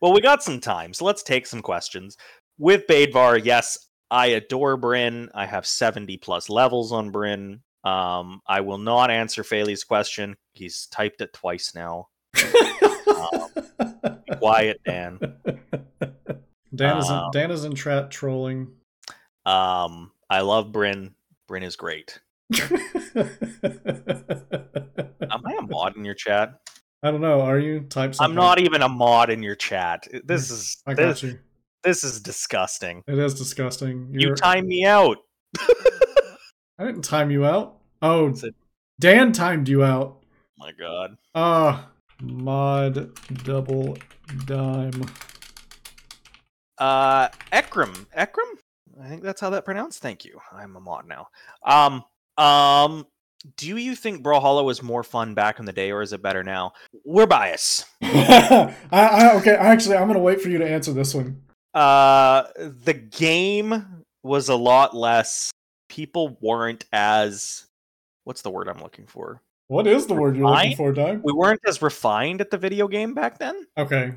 [0.00, 2.16] Well, we got some time, so let's take some questions.
[2.58, 3.78] With Baidvar, yes,
[4.10, 5.28] I adore Bryn.
[5.34, 7.60] I have 70 plus levels on Bryn.
[7.86, 10.36] Um, I will not answer Faley's question.
[10.54, 12.08] He's typed it twice now.
[12.34, 12.42] Be
[14.38, 15.20] quiet, Dan.
[16.74, 18.72] Dan is in, Um, Dan is in chat trolling.
[19.44, 21.14] Um, I love Bryn.
[21.46, 22.18] Bryn is great.
[22.52, 23.30] Am
[25.44, 26.58] I a mod in your chat?
[27.04, 27.40] I don't know.
[27.40, 28.32] Are you type something?
[28.32, 30.08] I'm not even a mod in your chat.
[30.24, 31.38] This is I got this, you.
[31.84, 33.04] this is disgusting.
[33.06, 34.08] It is disgusting.
[34.10, 35.18] You You're, time me out.
[36.78, 37.75] I didn't time you out.
[38.02, 38.44] Oh, It's
[39.00, 40.22] Dan timed you out.
[40.58, 41.16] my god.
[41.34, 41.88] Ah,
[42.22, 43.10] mod
[43.44, 43.96] double
[44.46, 45.04] dime.
[46.78, 48.58] Uh, Ekram, Ekram.
[49.02, 50.00] I think that's how that pronounced.
[50.02, 50.38] Thank you.
[50.52, 51.28] I'm a mod now.
[51.64, 52.04] Um,
[52.42, 53.06] um,
[53.56, 56.42] do you think Brawlhalla was more fun back in the day, or is it better
[56.42, 56.72] now?
[57.04, 57.84] We're biased.
[58.02, 61.42] I, I, okay, actually, I'm gonna wait for you to answer this one.
[61.74, 65.50] Uh, the game was a lot less.
[65.88, 67.66] People weren't as.
[68.26, 69.40] What's the word I'm looking for?
[69.68, 71.20] What is the word you're looking for, Doug?
[71.22, 73.68] We weren't as refined at the video game back then.
[73.78, 74.14] Okay,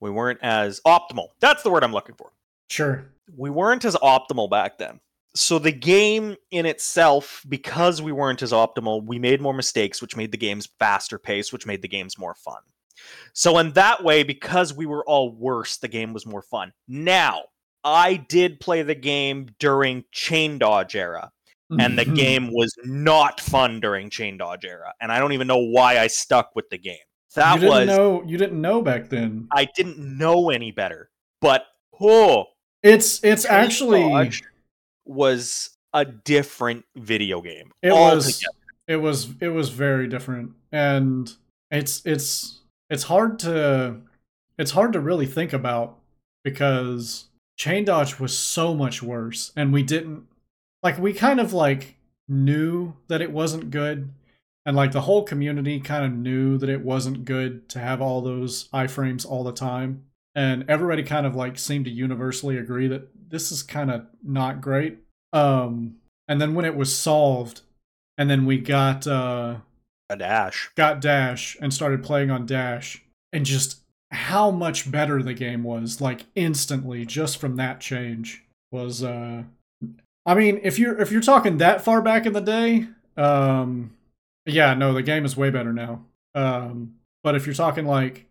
[0.00, 1.28] We weren't as optimal.
[1.38, 2.32] That's the word I'm looking for.
[2.70, 3.04] sure.
[3.36, 5.00] we weren't as optimal back then.
[5.34, 10.16] So the game in itself, because we weren't as optimal, we made more mistakes, which
[10.16, 12.62] made the games faster paced, which made the games more fun.
[13.34, 16.72] So in that way, because we were all worse, the game was more fun.
[16.88, 17.42] Now,
[17.84, 21.32] I did play the game during Chain Dodge era,
[21.70, 22.16] and the Mhm.
[22.16, 26.06] game was not fun during Chain Dodge era, and I don't even know why I
[26.06, 26.96] stuck with the game.
[27.34, 28.22] That you didn't was know.
[28.24, 29.46] You didn't know back then.
[29.52, 31.10] I didn't know any better,
[31.40, 31.66] but
[32.00, 32.46] oh,
[32.82, 34.42] It's it's Chain actually Dodge
[35.04, 37.72] was a different video game.
[37.82, 38.42] it was
[38.88, 41.32] it was it was very different, and
[41.70, 44.00] it's it's it's hard to
[44.58, 45.98] it's hard to really think about
[46.44, 47.26] because
[47.58, 50.26] chain dodge was so much worse, and we didn't
[50.82, 51.96] like we kind of like
[52.28, 54.10] knew that it wasn't good.
[54.64, 58.20] And like the whole community kind of knew that it wasn't good to have all
[58.20, 60.04] those iframes all the time.
[60.34, 64.60] And everybody kind of like seemed to universally agree that this is kind of not
[64.60, 64.98] great.
[65.32, 65.96] Um
[66.28, 67.60] and then when it was solved
[68.18, 69.56] and then we got uh
[70.08, 70.70] a dash.
[70.76, 73.02] got Dash and started playing on Dash
[73.32, 73.80] and just
[74.12, 79.42] how much better the game was like instantly just from that change was uh
[80.26, 83.92] I mean if you're if you're talking that far back in the day um
[84.44, 86.04] yeah no the game is way better now
[86.34, 88.26] um but if you're talking like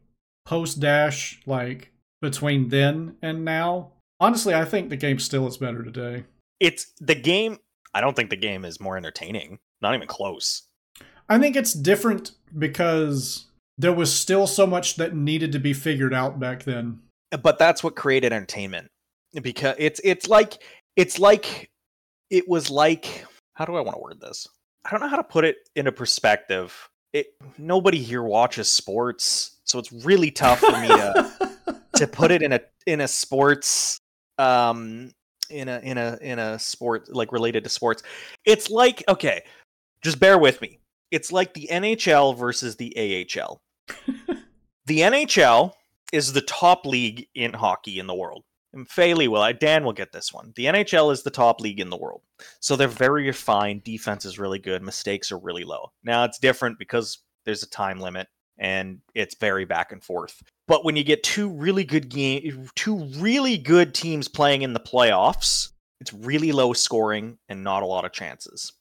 [0.45, 1.91] post Dash like
[2.21, 6.25] between then and now honestly I think the game still is better today
[6.59, 7.59] It's the game.
[7.93, 9.59] I don't think the game is more entertaining.
[9.81, 10.63] Not even close.
[11.29, 13.45] I think it's different because
[13.77, 16.99] there was still so much that needed to be figured out back then.
[17.41, 18.89] But that's what created entertainment.
[19.41, 20.61] Because it's it's like
[20.95, 21.69] it's like
[22.29, 24.47] it was like how do I want to word this?
[24.85, 26.89] I don't know how to put it into perspective.
[27.13, 32.41] It nobody here watches sports, so it's really tough for me to to put it
[32.41, 33.99] in a in a sports
[34.37, 35.11] um
[35.49, 38.03] in a in a in a sport like related to sports
[38.45, 39.41] it's like okay
[40.01, 40.79] just bear with me
[41.11, 43.61] it's like the nhl versus the ahl
[44.85, 45.71] the nhl
[46.11, 48.43] is the top league in hockey in the world
[48.83, 50.51] Faley will dan will get this one.
[50.55, 52.21] The nhl is the top league in the world.
[52.59, 53.83] So they're very refined.
[53.83, 54.81] Defense is really good.
[54.81, 55.91] Mistakes are really low.
[56.03, 60.41] Now it's different because there's a time limit and it's very back and forth.
[60.67, 64.79] But when you get two really good game, two really good teams playing in the
[64.79, 65.69] playoffs,
[65.99, 68.73] it's really low scoring and not a lot of chances.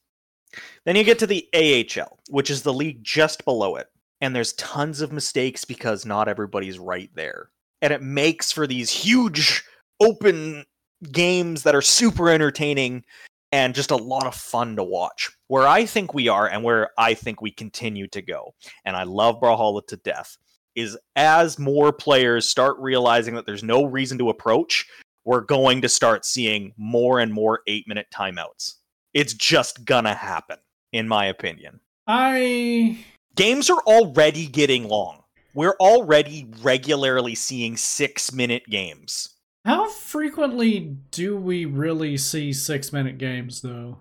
[0.84, 3.88] Then you get to the AHL, which is the league just below it,
[4.20, 7.51] and there's tons of mistakes because not everybody's right there.
[7.82, 9.64] And it makes for these huge
[10.01, 10.64] open
[11.12, 13.05] games that are super entertaining
[13.53, 15.30] and just a lot of fun to watch.
[15.49, 18.55] Where I think we are and where I think we continue to go.
[18.84, 20.36] And I love Brawlhalla to death
[20.74, 24.86] is as more players start realizing that there's no reason to approach,
[25.24, 28.74] we're going to start seeing more and more eight minute timeouts.
[29.12, 30.59] It's just gonna happen,
[30.92, 31.80] in my opinion.
[32.07, 32.99] I
[33.36, 35.22] Games are already getting long.
[35.55, 39.34] We're already regularly seeing six minute games.
[39.64, 43.98] How frequently do we really see 6-minute games though?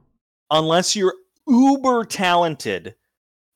[0.52, 1.16] Unless you're
[1.48, 2.96] uber talented,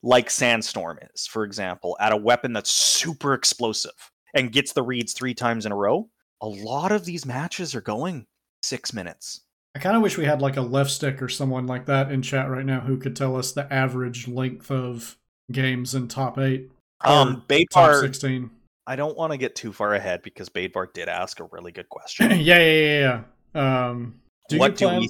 [0.02, 4.10] like Sandstorm is, for example, at a weapon that's super explosive.
[4.34, 6.08] and gets the reads three times in a row,
[6.40, 8.26] a lot of these matches are going
[8.62, 9.40] six minutes.
[9.74, 12.22] I kind of wish we had like a left stick or someone like that in
[12.22, 15.16] chat right now who could tell us the average length of
[15.52, 16.70] games in top eight.
[17.00, 18.50] Um, top sixteen.
[18.88, 21.88] I don't want to get too far ahead because Baidvar did ask a really good
[21.90, 22.30] question.
[22.40, 23.20] yeah, yeah, yeah,
[23.54, 23.88] yeah.
[23.88, 25.02] Um, do what you plan?
[25.02, 25.08] do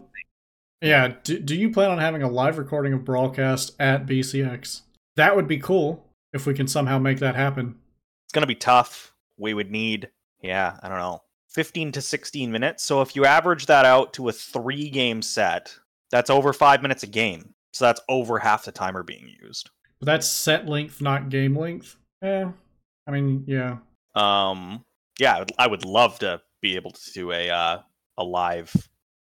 [0.82, 4.82] we Yeah, do, do you plan on having a live recording of broadcast at BCX?
[5.16, 7.76] That would be cool if we can somehow make that happen.
[8.24, 9.14] it's going to be tough.
[9.36, 10.10] We would need,
[10.42, 12.82] yeah, I don't know, 15 to 16 minutes.
[12.84, 15.74] So if you average that out to a three game set,
[16.10, 17.54] that's over five minutes a game.
[17.72, 19.70] So that's over half the timer being used.
[20.00, 21.96] But that's set length, not game length.
[22.22, 22.50] Yeah,
[23.08, 23.78] I mean, yeah.
[24.14, 24.84] Um,
[25.18, 27.78] yeah, I would, I would love to be able to do a uh,
[28.18, 28.72] a live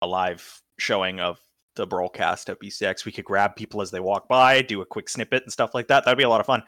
[0.01, 1.39] a live showing of
[1.75, 3.05] the broadcast at BCX.
[3.05, 5.87] We could grab people as they walk by, do a quick snippet and stuff like
[5.87, 6.05] that.
[6.05, 6.63] That'd be a lot of fun.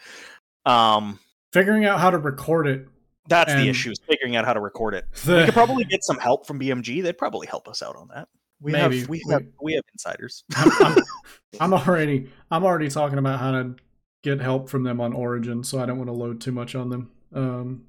[0.66, 1.20] Um,
[1.52, 2.88] Figuring out how to record it.
[3.30, 5.06] that's the issue: is figuring out how to record it.
[5.26, 7.04] The, we could probably get some help from BMG.
[7.04, 8.28] They'd probably help us out on that.
[8.62, 9.00] We Maybe.
[9.02, 10.44] have we We- have we have insiders.
[10.56, 11.04] I'm, I'm,
[11.60, 13.76] I'm already I'm already talking about how to
[14.24, 16.90] get help from them on Origin, so I don't want to load too much on
[16.90, 17.12] them.
[17.34, 17.86] Um,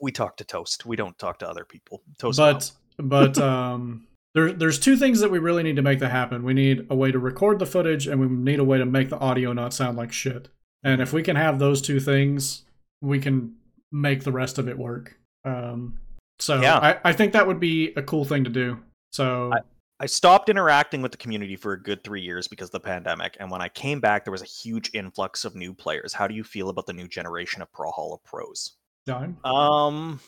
[0.00, 0.86] we talk to Toast.
[0.86, 2.02] We don't talk to other people.
[2.18, 2.38] Toast.
[2.38, 6.44] but but um, there there's two things that we really need to make that happen.
[6.44, 9.08] We need a way to record the footage, and we need a way to make
[9.08, 10.48] the audio not sound like shit.
[10.84, 12.62] And if we can have those two things,
[13.00, 13.54] we can
[13.90, 15.18] make the rest of it work.
[15.44, 15.98] Um,
[16.38, 16.78] so Yeah.
[16.78, 18.78] I, I think that would be a cool thing to do.
[19.12, 19.60] So I
[20.06, 23.50] stopped interacting with the community for a good three years because of the pandemic, and
[23.50, 26.12] when I came back, there was a huge influx of new players.
[26.12, 28.74] How do you feel about the new generation of Brawlhalla pros?
[29.06, 29.36] done.
[29.42, 30.20] Um,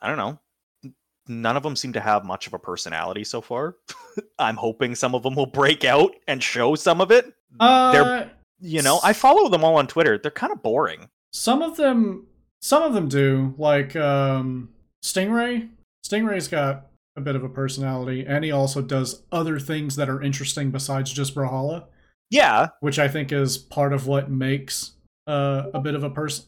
[0.00, 0.38] I don't know.
[1.28, 3.76] None of them seem to have much of a personality so far.
[4.38, 7.24] I'm hoping some of them will break out and show some of it.
[7.58, 8.28] They're, Uh,
[8.60, 10.16] you know, I follow them all on Twitter.
[10.16, 11.08] They're kind of boring.
[11.32, 12.28] Some of them,
[12.60, 13.54] some of them do.
[13.58, 14.68] Like um,
[15.02, 15.68] Stingray.
[16.08, 16.86] Stingray's got
[17.16, 21.12] a bit of a personality, and he also does other things that are interesting besides
[21.12, 21.86] just Brawlhalla,
[22.30, 24.92] Yeah, which I think is part of what makes
[25.26, 26.44] uh, a bit of a person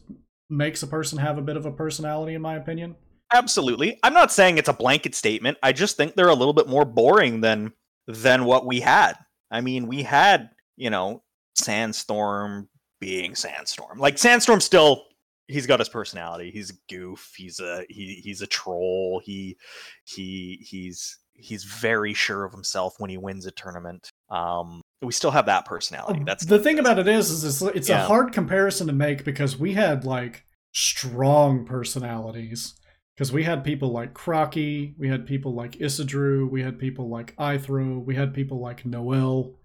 [0.51, 2.95] makes a person have a bit of a personality, in my opinion.
[3.33, 3.99] absolutely.
[4.01, 5.57] I'm not saying it's a blanket statement.
[5.61, 7.73] I just think they're a little bit more boring than
[8.07, 9.13] than what we had.
[9.51, 11.21] I mean, we had, you know,
[11.55, 12.67] Sandstorm
[12.99, 13.99] being Sandstorm.
[13.99, 15.05] Like Sandstorm still
[15.49, 16.51] he's got his personality.
[16.51, 17.33] He's a goof.
[17.35, 19.21] He's a he he's a troll.
[19.23, 19.57] He
[20.05, 24.09] he he's he's very sure of himself when he wins a tournament.
[24.29, 26.23] Um we still have that personality.
[26.25, 29.57] That's the thing about it is, is it's, it's a hard comparison to make because
[29.57, 30.43] we had like
[30.73, 32.75] strong personalities.
[33.15, 37.35] Because we had people like Crocky, we had people like Isidru, we had people like
[37.35, 39.55] Ithro, we had people like Noel,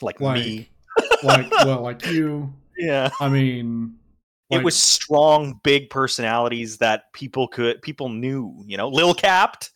[0.00, 0.70] like, like me.
[1.22, 2.52] like well, like you.
[2.76, 3.10] Yeah.
[3.20, 3.98] I mean,
[4.50, 9.70] it was strong, big personalities that people could people knew, you know, Lil Capped.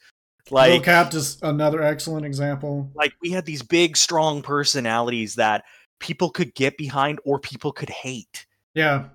[0.51, 2.91] Like Lil Capped is another excellent example.
[2.95, 5.65] like we had these big strong personalities that
[6.01, 9.09] people could get behind or people could hate Yeah,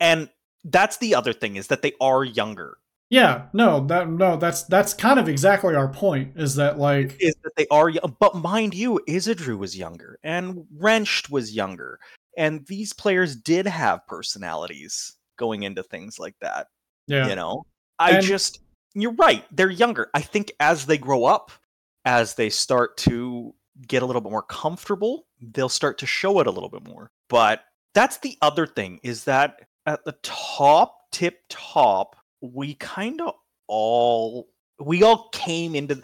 [0.00, 0.28] and
[0.64, 2.78] that's the other thing is that they are younger
[3.10, 3.46] yeah.
[3.52, 6.32] No, that no, that's that's kind of exactly our point.
[6.36, 11.30] Is that like is that they are but mind you isidru was younger and wrenched
[11.30, 12.00] was younger
[12.36, 16.68] and these players did have personalities going into things like that
[17.06, 17.64] yeah, you know?
[17.98, 18.60] I And- just
[18.94, 20.08] you're right they're younger.
[20.14, 21.50] I think as they grow up
[22.04, 23.54] as they start to
[23.88, 27.10] get a little bit more comfortable they'll start to show it a little bit more.
[27.28, 27.64] But
[27.94, 33.34] that's the other thing is that at the top tip top we kind of
[33.68, 34.48] all
[34.80, 36.00] we all came into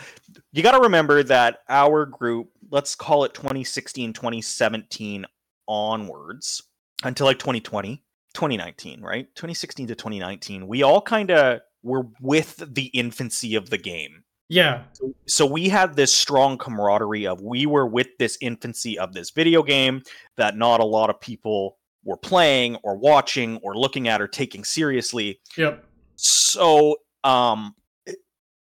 [0.52, 5.24] you got to remember that our group let's call it 2016 2017
[5.70, 6.62] onwards
[7.04, 8.02] until like 2020
[8.34, 9.26] 2019 right?
[9.34, 14.24] 2016 to 2019 we all kind of were with the infancy of the game.
[14.48, 19.12] Yeah, so, so we had this strong camaraderie of we were with this infancy of
[19.12, 20.02] this video game
[20.36, 24.64] that not a lot of people were playing or watching or looking at or taking
[24.64, 25.40] seriously.
[25.56, 25.84] Yep,
[26.16, 27.74] so um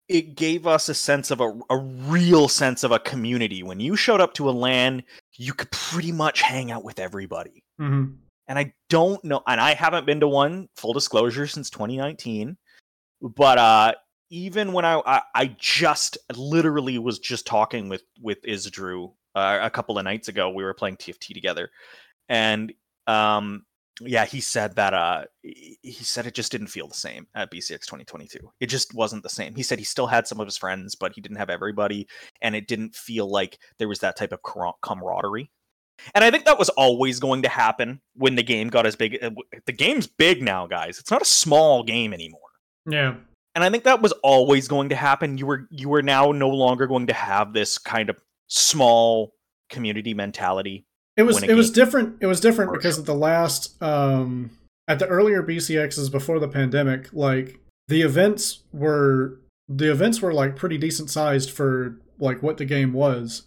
[0.07, 3.95] it, gave us a sense of a, a real sense of a community when you
[3.95, 5.03] showed up to a LAN
[5.35, 8.05] you could pretty much hang out with everybody hmm
[8.47, 12.57] and I don't know, and I haven't been to one full disclosure since 2019.
[13.21, 13.93] But uh,
[14.29, 19.69] even when I, I, I just literally was just talking with with Isidru uh, a
[19.69, 20.49] couple of nights ago.
[20.49, 21.69] We were playing TFT together,
[22.29, 22.71] and
[23.05, 23.65] um,
[24.01, 27.81] yeah, he said that uh, he said it just didn't feel the same at BCX
[27.81, 28.39] 2022.
[28.59, 29.55] It just wasn't the same.
[29.55, 32.07] He said he still had some of his friends, but he didn't have everybody,
[32.41, 34.39] and it didn't feel like there was that type of
[34.81, 35.49] camaraderie.
[36.13, 39.17] And I think that was always going to happen when the game got as big.
[39.21, 39.31] uh,
[39.65, 40.99] The game's big now, guys.
[40.99, 42.41] It's not a small game anymore.
[42.85, 43.15] Yeah.
[43.55, 45.39] And I think that was always going to happen.
[45.39, 48.17] You were you were now no longer going to have this kind of
[48.47, 49.33] small
[49.69, 50.85] community mentality.
[51.17, 52.17] It was it was different.
[52.21, 54.51] It was different because at the last um
[54.87, 60.55] at the earlier BCXs before the pandemic, like the events were the events were like
[60.55, 63.43] pretty decent sized for like what the game was.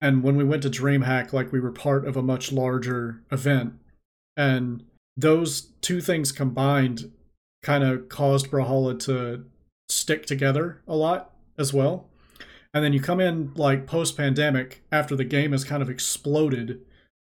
[0.00, 3.74] And when we went to DreamHack, like we were part of a much larger event.
[4.36, 4.84] And
[5.16, 7.12] those two things combined
[7.62, 9.44] kind of caused Brawlhalla to
[9.90, 12.08] stick together a lot as well.
[12.72, 16.80] And then you come in like post pandemic after the game has kind of exploded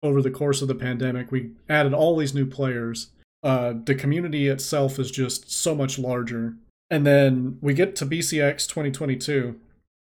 [0.05, 1.32] over the course of the pandemic.
[1.32, 3.09] We added all these new players.
[3.42, 6.55] Uh, the community itself is just so much larger.
[6.90, 9.59] And then we get to BCX 2022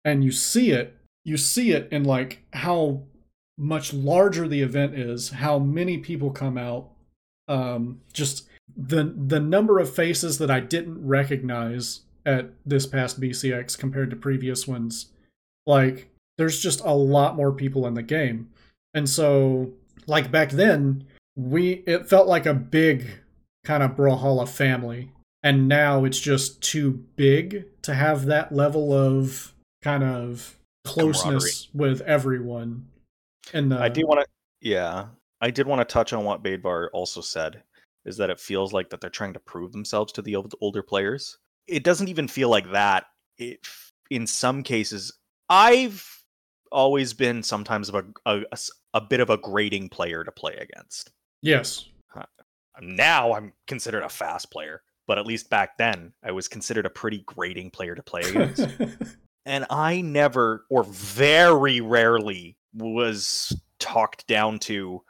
[0.04, 0.96] and you see it.
[1.24, 3.04] You see it in like how
[3.56, 6.90] much larger the event is, how many people come out,
[7.48, 13.78] um, just the the number of faces that I didn't recognize at this past BCX
[13.78, 15.06] compared to previous ones.
[15.66, 18.50] Like there's just a lot more people in the game.
[18.92, 19.72] And so
[20.06, 21.04] like back then,
[21.36, 23.06] we it felt like a big
[23.64, 25.10] kind of Brawlhalla family.
[25.42, 29.52] And now it's just too big to have that level of
[29.82, 32.86] kind of closeness with everyone.
[33.52, 34.26] And the, I do want to,
[34.62, 35.06] yeah,
[35.42, 37.62] I did want to touch on what Baidvar also said,
[38.06, 40.82] is that it feels like that they're trying to prove themselves to the old- older
[40.82, 41.36] players.
[41.66, 43.04] It doesn't even feel like that.
[43.36, 43.60] It,
[44.10, 45.12] in some cases,
[45.50, 46.08] I've
[46.72, 48.56] always been sometimes of a, a,
[48.94, 51.10] a bit of a grading player to play against.
[51.42, 51.86] yes.
[52.80, 56.90] Now I'm considered a fast player, but at least back then I was considered a
[56.90, 58.66] pretty grading player to play against.
[59.46, 65.02] and I never or very rarely was talked down to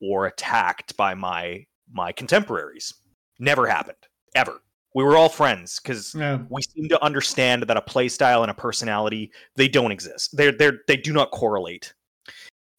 [0.00, 2.94] or attacked by my my contemporaries.
[3.38, 3.98] Never happened
[4.34, 4.62] ever.
[4.94, 6.38] We were all friends because yeah.
[6.48, 10.36] we seem to understand that a play style and a personality they don't exist.
[10.36, 11.92] They're they're they do not correlate.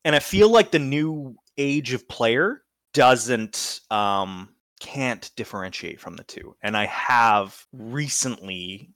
[0.05, 4.49] And I feel like the new age of player doesn't um
[4.79, 6.55] can't differentiate from the two.
[6.63, 8.89] And I have recently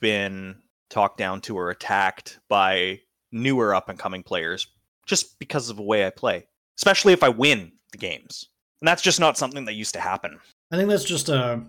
[0.00, 0.56] been
[0.90, 3.00] talked down to or attacked by
[3.30, 4.66] newer up and coming players
[5.06, 6.46] just because of the way I play,
[6.78, 8.48] especially if I win the games.
[8.80, 10.38] And that's just not something that used to happen.
[10.72, 11.62] I think that's just a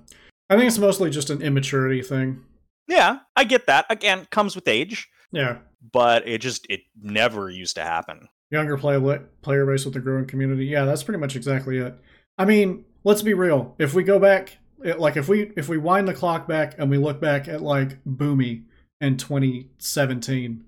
[0.50, 2.44] I think it's mostly just an immaturity thing.
[2.88, 3.86] Yeah, I get that.
[3.92, 5.60] Again, comes with age, Yeah.
[5.94, 8.28] but it just it never used to happen.
[8.52, 10.66] Younger play player base with the growing community.
[10.66, 11.96] Yeah, that's pretty much exactly it.
[12.38, 13.76] I mean, let's be real.
[13.78, 16.90] If we go back it- like if we if we wind the clock back and
[16.90, 18.64] we look back at like Boomy
[19.02, 20.64] in 2017,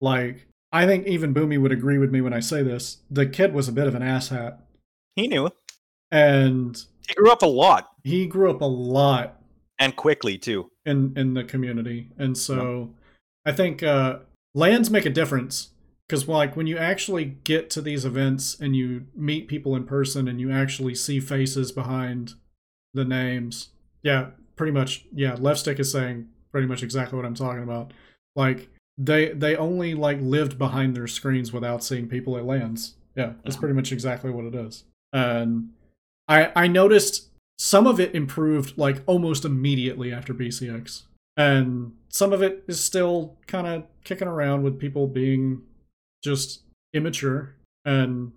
[0.00, 2.98] like I think even Boomy would agree with me when I say this.
[3.10, 4.58] The kid was a bit of an asshat.
[5.14, 5.50] He knew.
[6.10, 9.40] And He grew up a lot he grew up a lot
[9.80, 10.70] and quickly too.
[10.84, 12.94] in in the community and so
[13.44, 14.20] i think uh
[14.54, 15.70] LANs make a difference
[16.08, 20.28] because like when you actually get to these events and you meet people in person
[20.28, 22.34] and you actually see faces behind
[22.94, 23.70] the names
[24.02, 27.92] yeah pretty much yeah left stick is saying pretty much exactly what i'm talking about.
[28.34, 32.94] Like they they only like lived behind their screens without seeing people at LANs.
[33.14, 34.84] Yeah that's pretty much exactly what it is.
[35.12, 35.70] And
[36.28, 37.28] i i noticed
[37.58, 41.02] some of it improved like almost immediately after BCX.
[41.38, 45.62] And some of it is still kind of kicking around with people being
[46.26, 46.62] just
[46.92, 47.54] immature
[47.84, 48.32] and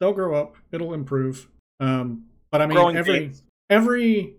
[0.00, 1.48] they'll grow up, it'll improve.
[1.80, 3.32] Um but I mean Growing every
[3.68, 4.34] every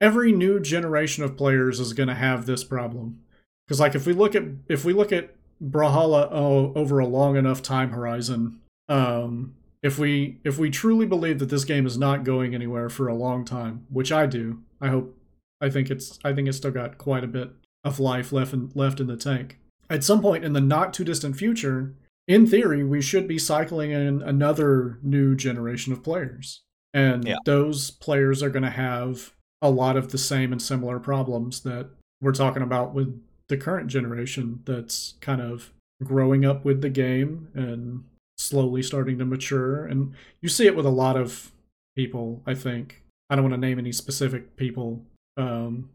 [0.00, 3.20] every new generation of players is going to have this problem.
[3.68, 7.36] Cuz like if we look at if we look at Brawlhalla oh, over a long
[7.36, 12.24] enough time horizon, um if we if we truly believe that this game is not
[12.24, 15.14] going anywhere for a long time, which I do, I hope
[15.60, 17.50] I think it's I think it's still got quite a bit
[17.84, 19.58] of life left in left in the tank.
[19.90, 21.94] At some point in the not too distant future,
[22.26, 26.62] in theory, we should be cycling in another new generation of players.
[26.92, 27.36] And Yeah.
[27.44, 31.88] those players are going to have a lot of the same and similar problems that
[32.20, 35.72] we're talking about with the current generation that's kind of
[36.02, 38.04] growing up with the game and
[38.38, 39.84] slowly starting to mature.
[39.86, 41.52] And you see it with a lot of
[41.96, 43.02] people, I think.
[43.30, 45.04] I don't want to name any specific people
[45.36, 45.90] um,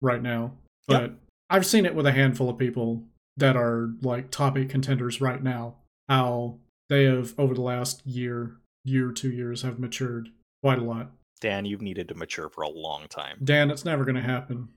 [0.00, 0.52] right now,
[0.86, 1.18] but Yep.
[1.50, 3.04] I've seen it with a handful of people
[3.42, 5.74] that are like top eight contenders right now.
[6.08, 10.28] How they have over the last year, year, two years, have matured
[10.62, 11.10] quite a lot.
[11.40, 13.38] Dan, you've needed to mature for a long time.
[13.42, 14.68] Dan, it's never going to happen.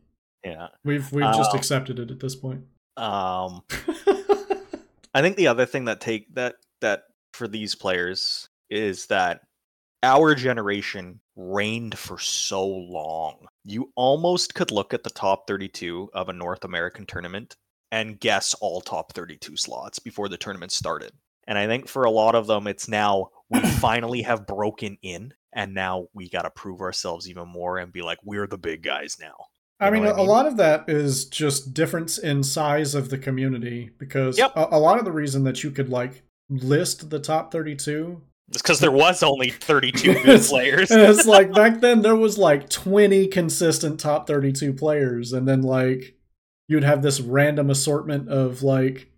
[0.44, 0.70] Yeah.
[0.84, 1.58] We've we've just Oh.
[1.58, 2.62] accepted it at this point.
[2.98, 3.62] Um
[5.14, 7.04] I think the other thing that take that that
[7.34, 9.42] for these players is that
[10.02, 16.30] our generation reigned for so long you almost could look at the top 32 of
[16.30, 17.56] a North American tournament
[17.96, 21.14] and guess all top 32 slots before the tournament started.
[21.48, 25.34] And I think for a lot of them, it's now we finally have broken in,
[25.54, 28.84] and now we got to prove ourselves even more and be like, we're the big
[28.84, 29.36] guys now.
[29.80, 33.18] I mean, I mean, a lot of that is just difference in size of the
[33.18, 34.52] community because yep.
[34.58, 38.62] a, a, lot of the reason that you could like list the top 32 is
[38.62, 40.92] because there was only 32 good players.
[40.92, 46.15] it's like back then there was like 20 consistent top 32 players and then like
[46.68, 49.10] you'd have this random assortment of like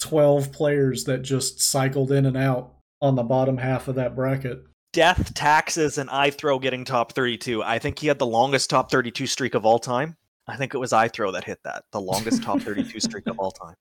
[0.00, 4.64] 12 players that just cycled in and out on the bottom half of that bracket.
[4.92, 7.62] Death, taxes, and Ithro getting top 32.
[7.62, 10.16] I think he had the longest top 32 streak of all time.
[10.46, 13.50] I think it was Ithro that hit that, the longest top 32 streak of all
[13.50, 13.74] time.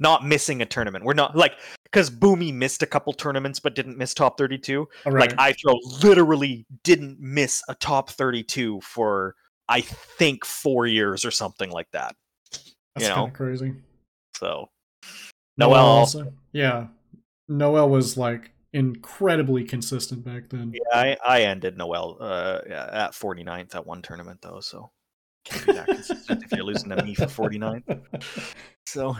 [0.00, 1.04] Not missing a tournament.
[1.04, 1.52] We're not like
[1.84, 4.88] because Boomy missed a couple tournaments but didn't miss top 32.
[5.06, 5.36] Right.
[5.36, 9.36] Like throw literally didn't miss a top 32 for
[9.68, 12.16] I think four years or something like that.
[12.94, 13.74] That's you know, crazy.
[14.36, 14.68] So
[15.56, 16.88] Noel, Noel also, yeah,
[17.48, 20.72] Noel was like incredibly consistent back then.
[20.74, 24.90] Yeah, I, I ended Noel uh, at 49th at one tournament though, so
[25.44, 28.54] can't be that consistent if you're losing to me for 49th.
[28.86, 29.16] So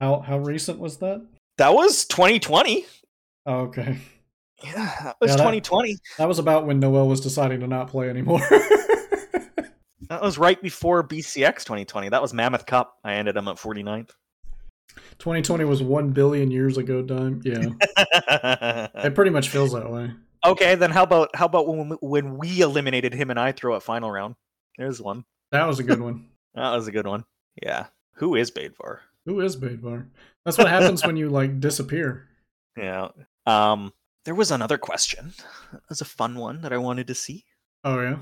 [0.00, 1.24] how how recent was that?
[1.58, 2.86] That was 2020.
[3.46, 3.98] Oh, okay.
[4.64, 5.96] Yeah, that was yeah, that, 2020.
[6.18, 8.40] That was about when Noel was deciding to not play anymore.
[10.12, 12.10] that was right before BCX 2020.
[12.10, 12.98] That was Mammoth Cup.
[13.02, 14.10] I ended him at 49th.
[15.18, 17.40] 2020 was 1 billion years ago, Dime.
[17.42, 17.70] Yeah.
[18.94, 20.10] it pretty much feels that way.
[20.44, 23.82] Okay, then how about how about when we, when we eliminated him and Ithro at
[23.82, 24.34] final round?
[24.76, 25.24] There's one.
[25.50, 26.26] That was a good one.
[26.54, 27.24] that was a good one.
[27.62, 27.86] Yeah.
[28.16, 28.98] Who is Baidvar?
[29.24, 30.08] Who is Baidvar?
[30.44, 32.28] That's what happens when you like disappear.
[32.76, 33.08] Yeah.
[33.46, 33.94] Um
[34.26, 35.32] there was another question.
[35.72, 37.46] That was a fun one that I wanted to see.
[37.84, 38.18] Oh yeah.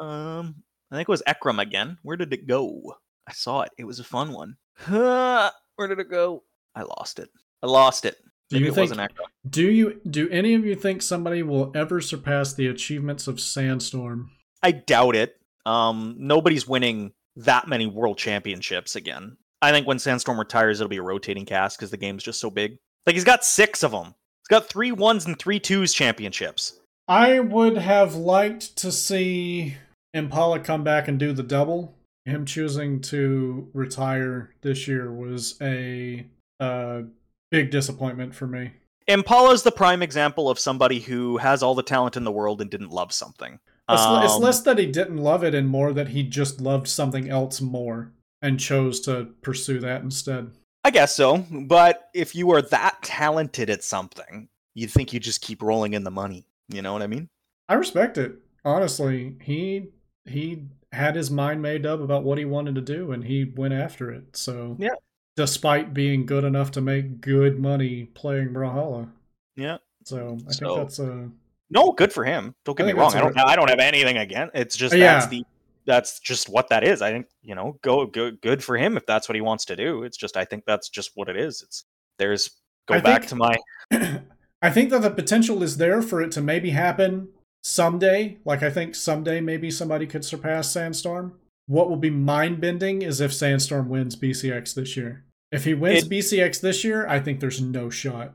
[0.00, 1.98] Um I think it was Ekram again.
[2.02, 2.94] Where did it go?
[3.26, 3.70] I saw it.
[3.78, 4.56] It was a fun one.
[4.86, 6.44] Where did it go?
[6.74, 7.28] I lost it.
[7.62, 8.16] I lost it.
[8.50, 9.12] Do Maybe you think,
[9.50, 14.30] Do you do any of you think somebody will ever surpass the achievements of Sandstorm?
[14.62, 15.36] I doubt it.
[15.66, 19.36] Um, nobody's winning that many world championships again.
[19.60, 22.48] I think when Sandstorm retires, it'll be a rotating cast because the game's just so
[22.48, 22.78] big.
[23.06, 24.06] Like he's got six of them.
[24.06, 26.80] He's got three ones and three twos championships.
[27.06, 29.76] I would have liked to see
[30.18, 31.94] Impala come back and do the double.
[32.24, 36.26] Him choosing to retire this year was a
[36.60, 37.02] uh,
[37.50, 38.72] big disappointment for me.
[39.06, 42.70] Impala's the prime example of somebody who has all the talent in the world and
[42.70, 43.58] didn't love something.
[43.88, 46.88] It's, um, it's less that he didn't love it and more that he just loved
[46.88, 48.12] something else more
[48.42, 50.50] and chose to pursue that instead.
[50.84, 51.38] I guess so.
[51.50, 56.04] But if you are that talented at something, you'd think you just keep rolling in
[56.04, 56.44] the money.
[56.68, 57.28] You know what I mean?
[57.68, 58.36] I respect it.
[58.64, 59.88] Honestly, he
[60.28, 63.74] he had his mind made up about what he wanted to do and he went
[63.74, 64.36] after it.
[64.36, 64.94] So Yeah.
[65.36, 69.10] Despite being good enough to make good money playing Brawlhalla.
[69.56, 69.78] Yeah.
[70.04, 71.30] So I so, think that's a
[71.70, 72.54] No, good for him.
[72.64, 73.14] Don't get me wrong.
[73.14, 75.14] I don't I don't have anything against It's just yeah.
[75.14, 75.44] that's the
[75.86, 77.00] that's just what that is.
[77.02, 79.76] I think you know, go go good for him if that's what he wants to
[79.76, 80.02] do.
[80.02, 81.62] It's just I think that's just what it is.
[81.62, 81.84] It's
[82.18, 82.50] there's
[82.86, 83.56] go I back think, to my.
[84.62, 87.28] I think that the potential is there for it to maybe happen
[87.62, 88.38] someday.
[88.44, 91.38] Like I think someday maybe somebody could surpass Sandstorm.
[91.66, 95.24] What will be mind bending is if Sandstorm wins BCX this year.
[95.52, 98.34] If he wins it, BCX this year, I think there's no shot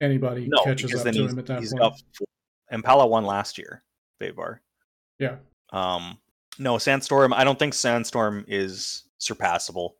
[0.00, 1.78] anybody no, catches up to him at that point.
[1.78, 2.00] Got,
[2.70, 3.82] Impala won last year,
[4.20, 4.58] Baidvar.
[5.18, 5.36] Yeah.
[5.72, 6.18] Um,
[6.58, 7.32] no, Sandstorm.
[7.32, 9.92] I don't think Sandstorm is surpassable.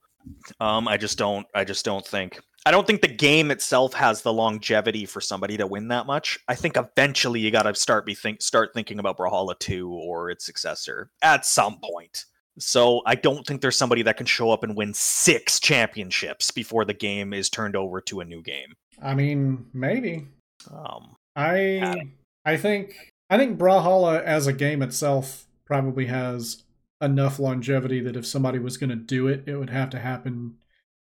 [0.60, 1.46] Um, I just don't.
[1.54, 2.40] I just don't think.
[2.66, 6.38] I don't think the game itself has the longevity for somebody to win that much.
[6.48, 10.30] I think eventually you got to start be think start thinking about Brawlhalla 2 or
[10.30, 12.24] its successor at some point.
[12.58, 16.84] So I don't think there's somebody that can show up and win six championships before
[16.84, 18.74] the game is turned over to a new game.
[19.02, 20.28] I mean, maybe.
[20.72, 22.06] Um, I
[22.44, 26.63] I think I think Brawlhalla as a game itself probably has
[27.04, 30.56] enough longevity that if somebody was going to do it, it would have to happen.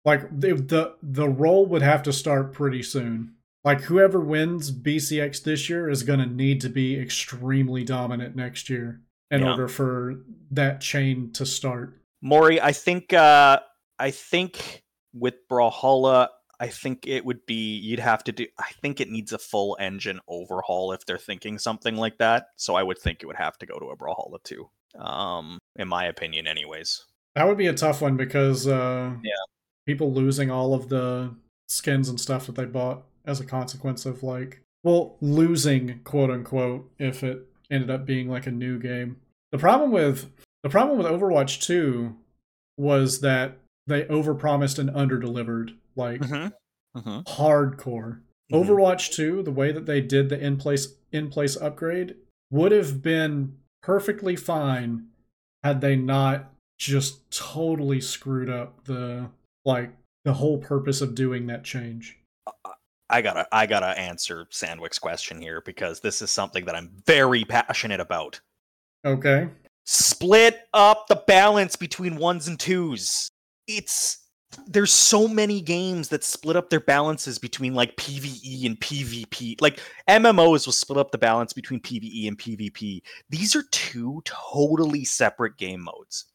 [0.03, 3.35] Like the, the the role would have to start pretty soon.
[3.63, 8.69] Like whoever wins BCX this year is going to need to be extremely dominant next
[8.69, 9.51] year in yeah.
[9.51, 10.21] order for
[10.51, 11.99] that chain to start.
[12.21, 13.59] Maury, I think uh
[13.97, 14.83] I think
[15.13, 16.27] with Brawlhalla,
[16.59, 19.75] I think it would be you'd have to do I think it needs a full
[19.79, 22.47] engine overhaul if they're thinking something like that.
[22.55, 24.69] So I would think it would have to go to a Brawlhalla 2.
[24.99, 27.05] Um in my opinion anyways.
[27.35, 29.31] That would be a tough one because uh yeah.
[29.85, 31.33] people losing all of the
[31.67, 36.89] skins and stuff that they bought as a consequence of like well losing quote unquote
[36.99, 39.17] if it ended up being like a new game.
[39.51, 40.31] The problem with
[40.63, 42.15] The problem with Overwatch 2
[42.77, 43.57] was that
[43.87, 46.99] they overpromised and underdelivered, like Mm-hmm.
[46.99, 47.19] Mm-hmm.
[47.41, 48.19] hardcore.
[48.51, 48.65] Mhm.
[48.65, 52.15] Overwatch 2, the way that they did the in place in place upgrade
[52.51, 55.07] would have been perfectly fine
[55.65, 59.27] had they not just totally screwed up the
[59.65, 59.89] like
[60.23, 62.19] the whole purpose of doing that change.
[63.09, 67.43] I gotta I gotta answer Sandwick's question here because this is something that I'm very
[67.45, 68.39] passionate about.
[69.03, 69.49] Okay.
[69.87, 73.27] Split up the balance between ones and twos.
[73.67, 74.24] It's
[74.67, 79.61] there's so many games that split up their balances between like PvE and PvP.
[79.61, 79.79] Like
[80.09, 83.01] MMOs will split up the balance between PvE and PvP.
[83.29, 86.25] These are two totally separate game modes.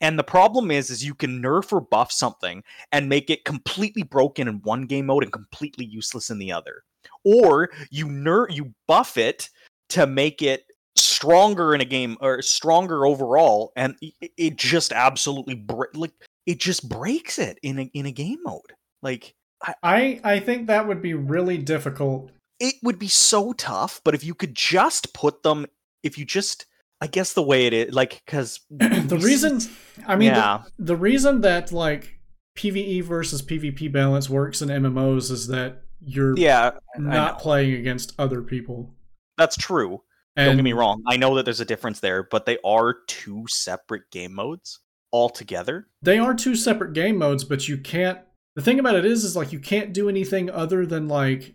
[0.00, 4.02] And the problem is is you can nerf or buff something and make it completely
[4.02, 6.82] broken in one game mode and completely useless in the other.
[7.24, 9.48] Or you nerf you buff it
[9.90, 10.64] to make it
[10.96, 16.12] stronger in a game or stronger overall and it just absolutely bre- like
[16.46, 18.72] it just breaks it in a in a game mode.
[19.02, 19.34] Like
[19.82, 22.30] I I think that would be really difficult.
[22.60, 25.66] it would be so tough, but if you could just put them
[26.02, 26.66] if you just
[27.00, 29.60] I guess the way it is like cuz the reason
[30.06, 32.18] I mean the- yeah, the reason that like
[32.56, 38.42] PvE versus PvP balance works in MMOs is that you're yeah, not playing against other
[38.42, 38.94] people.
[39.38, 40.02] that's true.
[40.34, 41.02] And Don't get me wrong.
[41.06, 44.80] I know that there's a difference there, but they are two separate game modes
[45.12, 45.86] altogether.
[46.00, 48.18] They are two separate game modes, but you can't.
[48.56, 51.54] The thing about it is, is like you can't do anything other than like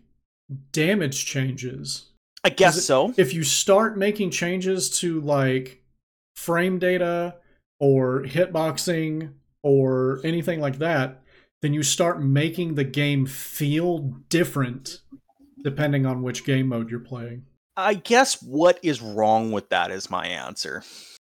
[0.72, 2.06] damage changes.
[2.44, 3.12] I guess so.
[3.16, 5.82] If you start making changes to like
[6.36, 7.36] frame data
[7.80, 9.32] or hitboxing
[9.62, 11.22] or anything like that,
[11.62, 13.98] then you start making the game feel
[14.28, 15.00] different
[15.62, 17.44] depending on which game mode you're playing.
[17.76, 20.82] I guess what is wrong with that is my answer.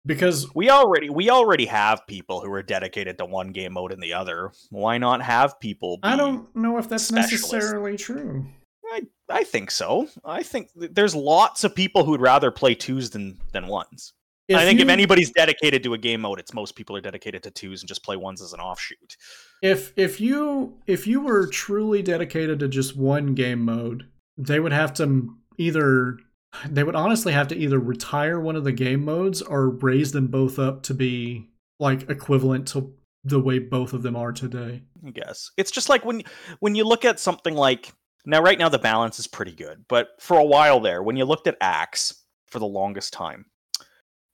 [0.07, 4.01] Because We already we already have people who are dedicated to one game mode and
[4.01, 4.51] the other.
[4.71, 5.99] Why not have people?
[6.01, 8.47] I don't know if that's necessarily true.
[8.91, 10.07] I I think so.
[10.25, 14.13] I think th- there's lots of people who'd rather play twos than than ones.
[14.49, 17.51] I think if anybody's dedicated to a game mode, it's most people are dedicated to
[17.51, 19.17] twos and just play ones as an offshoot.
[19.61, 24.71] if if you if you were truly dedicated to just one game mode they would
[24.71, 26.17] have to either
[26.67, 30.27] they would honestly have to either retire one of the game modes or raise them
[30.27, 31.49] both up to be
[31.79, 32.93] like equivalent to
[33.23, 36.23] the way both of them are today I guess it's just like when
[36.59, 37.91] when you look at something like
[38.27, 38.41] now.
[38.41, 41.47] Right now, the balance is pretty good, but for a while there, when you looked
[41.47, 42.13] at Axe
[42.47, 43.45] for the longest time,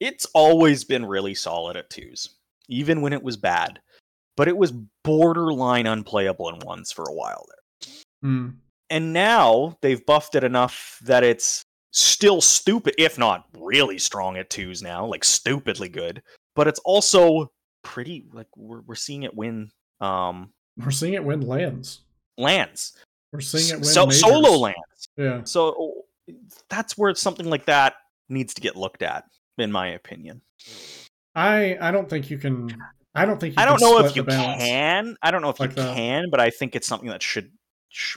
[0.00, 2.28] it's always been really solid at twos,
[2.68, 3.80] even when it was bad.
[4.36, 4.72] But it was
[5.04, 7.92] borderline unplayable in ones for a while there.
[8.22, 8.48] Hmm.
[8.88, 11.62] and now they've buffed it enough that it's
[11.94, 16.22] still stupid if not really strong at twos now like stupidly good.
[16.56, 19.70] But it's also pretty like we're, we're seeing it win
[20.00, 22.00] um we're seeing it win LANs.
[22.36, 22.96] LANs.
[23.32, 24.20] We're seeing it win so majors.
[24.20, 25.08] solo LANs.
[25.16, 25.44] Yeah.
[25.44, 26.02] So
[26.68, 27.94] that's where something like that
[28.28, 29.24] needs to get looked at
[29.58, 30.40] in my opinion.
[31.36, 32.76] I i don't think you can
[33.14, 35.16] i don't think you i don't know if you can.
[35.22, 35.96] I don't know if like you that.
[35.96, 37.50] can but i think it's something that should
[37.88, 38.16] sh-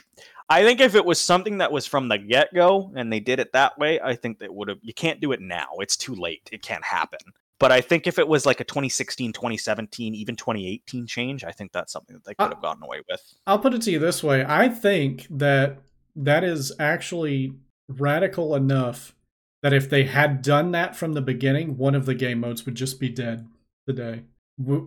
[0.50, 3.38] I think if it was something that was from the get go and they did
[3.38, 4.78] it that way, I think that would have.
[4.82, 5.68] You can't do it now.
[5.78, 6.48] It's too late.
[6.50, 7.20] It can't happen.
[7.60, 11.72] But I think if it was like a 2016, 2017, even 2018 change, I think
[11.72, 13.20] that's something that they Uh, could have gotten away with.
[13.46, 14.44] I'll put it to you this way.
[14.46, 15.78] I think that
[16.14, 17.54] that is actually
[17.88, 19.14] radical enough
[19.62, 22.76] that if they had done that from the beginning, one of the game modes would
[22.76, 23.48] just be dead
[23.86, 24.22] today.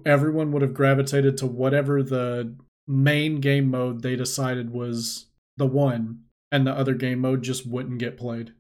[0.05, 2.55] Everyone would have gravitated to whatever the
[2.87, 5.27] main game mode they decided was
[5.61, 8.51] the one, and the other game mode just wouldn't get played.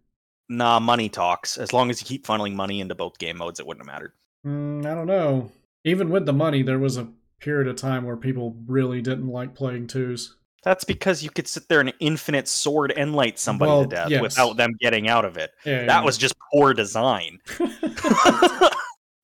[0.47, 1.57] Nah, money talks.
[1.57, 4.13] As long as you keep funneling money into both game modes, it wouldn't have mattered.
[4.45, 5.51] Mm, I don't know.
[5.83, 7.07] Even with the money, there was a
[7.39, 10.35] period of time where people really didn't like playing twos.
[10.63, 14.09] That's because you could sit there and infinite sword and light somebody Well, to death
[14.11, 14.21] yes.
[14.21, 15.51] without them getting out of it.
[15.65, 17.39] Yeah, That was just poor design.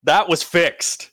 [0.03, 1.11] that was fixed.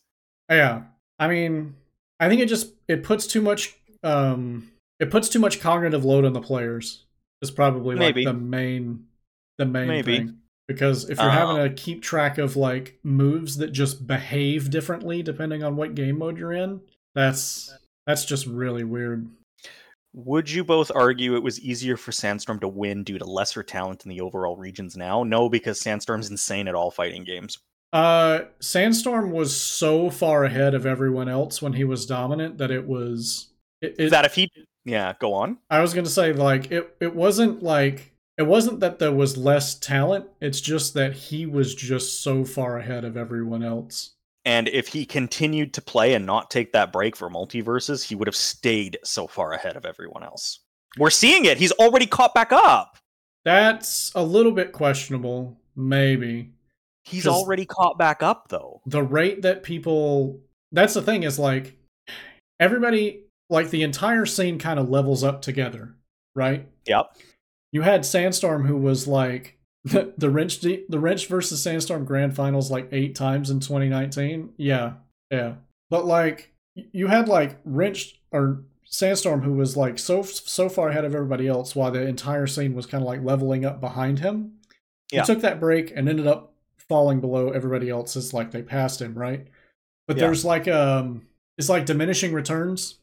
[0.49, 0.85] Yeah.
[1.19, 1.75] I mean,
[2.19, 6.25] I think it just it puts too much um it puts too much cognitive load
[6.25, 7.05] on the players.
[7.43, 9.07] Is probably like the main
[9.59, 10.19] the main Maybe.
[10.19, 10.39] thing.
[10.67, 15.23] Because if you're Uh, having to keep track of like moves that just behave differently
[15.23, 16.81] depending on what game mode you're in,
[17.15, 17.75] that's
[18.07, 19.29] that's just really weird.
[20.15, 24.05] Would you both argue it was easier for Sandstorm to win due to lesser talent
[24.05, 25.23] in the overall regions now?
[25.25, 27.59] No, because Sandstorm's insane at all fighting games.
[27.93, 32.87] Uh Sandstorm was so far ahead of everyone else when he was dominant that it
[32.87, 33.49] was
[33.83, 34.51] it, it, that if he
[34.85, 35.59] yeah, go on.
[35.71, 39.79] I was gonna say like it it wasn't like it wasn't that there was less
[39.79, 44.11] talent, it's just that he was just so far ahead of everyone else.
[44.45, 48.29] And if he continued to play and not take that break for multiverses, he would
[48.29, 50.61] have stayed so far ahead of everyone else.
[50.99, 51.59] We're seeing it.
[51.59, 52.99] He's already caught back up.
[53.45, 56.53] That's a little bit questionable, maybe.
[57.05, 58.81] He's already caught back up though.
[58.87, 60.41] The rate that people
[60.73, 61.77] that's the thing is like
[62.59, 65.95] everybody like the entire scene kind of levels up together,
[66.35, 66.69] right?
[66.87, 67.17] Yep.
[67.73, 72.71] You had Sandstorm who was like the, the wrench the wrench versus Sandstorm grand finals
[72.71, 74.55] like eight times in 2019.
[74.57, 74.95] Yeah.
[75.31, 75.55] Yeah.
[75.91, 81.05] But like you had like wrench or Sandstorm who was like so so far ahead
[81.05, 84.55] of everybody else while the entire scene was kind of like leveling up behind him.
[85.13, 85.21] Yeah.
[85.21, 86.55] He took that break and ended up
[86.89, 89.47] falling below everybody else as like they passed him, right?
[90.07, 90.23] But yeah.
[90.23, 91.27] there's like um
[91.59, 92.97] it's like diminishing returns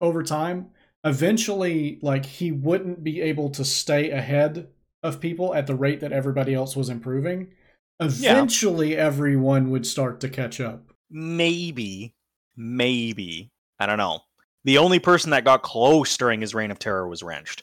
[0.00, 0.70] over time.
[1.04, 4.68] Eventually, like he wouldn't be able to stay ahead
[5.02, 7.48] of people at the rate that everybody else was improving.
[8.00, 8.98] Eventually yeah.
[9.06, 10.92] everyone would start to catch up.
[11.10, 12.14] Maybe.
[12.56, 13.50] Maybe.
[13.78, 14.20] I don't know.
[14.64, 17.62] The only person that got close during his reign of terror was Wrenchd.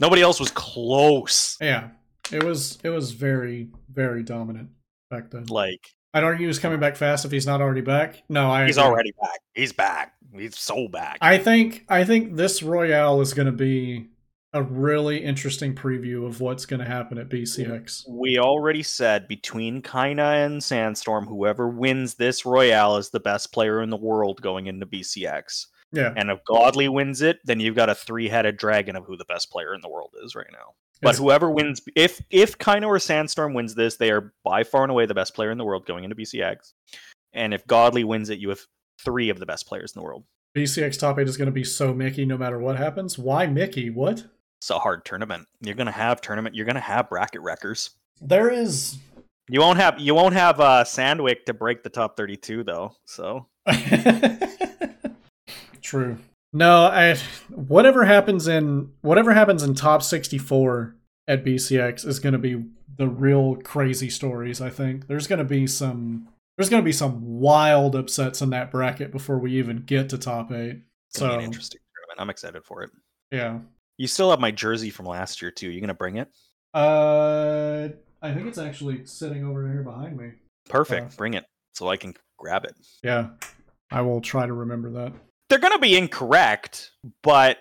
[0.00, 1.56] Nobody else was close.
[1.60, 1.88] Yeah.
[2.30, 4.70] It was it was very very dominant
[5.10, 5.46] back then.
[5.46, 5.80] Like
[6.14, 8.22] I'd argue he's coming back fast if he's not already back.
[8.28, 8.66] No, I.
[8.66, 8.88] He's agree.
[8.88, 9.40] already back.
[9.54, 10.14] He's back.
[10.34, 11.18] He's so back.
[11.20, 11.84] I think.
[11.88, 14.08] I think this Royale is going to be
[14.54, 18.08] a really interesting preview of what's going to happen at BCX.
[18.08, 23.82] We already said between Kaina and Sandstorm, whoever wins this Royale is the best player
[23.82, 25.66] in the world going into BCX.
[25.92, 26.14] Yeah.
[26.16, 29.50] And if Godly wins it, then you've got a three-headed dragon of who the best
[29.50, 30.74] player in the world is right now.
[31.00, 34.82] But it's, whoever wins, if if Kaina or Sandstorm wins this, they are by far
[34.82, 36.72] and away the best player in the world going into BCX.
[37.32, 38.60] And if Godly wins it, you have
[39.04, 40.24] three of the best players in the world.
[40.56, 43.18] BCX top eight is going to be so Mickey no matter what happens.
[43.18, 43.90] Why Mickey?
[43.90, 44.24] What?
[44.60, 45.46] It's a hard tournament.
[45.60, 46.56] You're going to have tournament.
[46.56, 47.90] You're going to have bracket wreckers.
[48.20, 48.98] There is.
[49.48, 52.96] You won't have you won't have uh, Sandwick to break the top 32 though.
[53.04, 53.46] So.
[55.80, 56.18] True.
[56.52, 57.16] No, I
[57.50, 60.96] whatever happens in whatever happens in top 64
[61.26, 62.64] at BCX is going to be
[62.96, 65.06] the real crazy stories, I think.
[65.06, 69.12] There's going to be some there's going to be some wild upsets in that bracket
[69.12, 70.70] before we even get to top 8.
[71.10, 72.18] It's so interesting tournament.
[72.18, 72.90] I'm excited for it.
[73.30, 73.60] Yeah.
[73.98, 75.70] You still have my jersey from last year too.
[75.70, 76.28] You going to bring it?
[76.72, 77.88] Uh
[78.20, 80.32] I think it's actually sitting over here behind me.
[80.68, 81.12] Perfect.
[81.12, 81.44] Uh, bring it
[81.74, 82.74] so I can grab it.
[83.02, 83.28] Yeah.
[83.90, 85.12] I will try to remember that
[85.48, 86.92] they're going to be incorrect,
[87.22, 87.58] but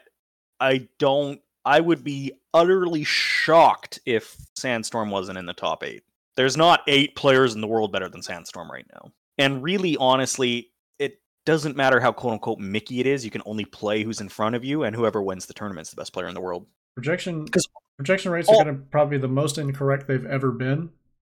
[0.60, 1.42] I don't.
[1.66, 6.04] I would be utterly shocked if Sandstorm wasn't in the top eight.
[6.38, 9.12] There's not eight players in the world better than Sandstorm right now.
[9.38, 13.26] And really, honestly, it doesn't matter how quote unquote Mickey it is.
[13.26, 15.90] You can only play who's in front of you, and whoever wins the tournament is
[15.92, 16.66] the best player in the world.
[16.96, 17.68] Projection because
[17.98, 18.60] projection rates oh.
[18.60, 20.90] are going to probably be the most incorrect they've ever been.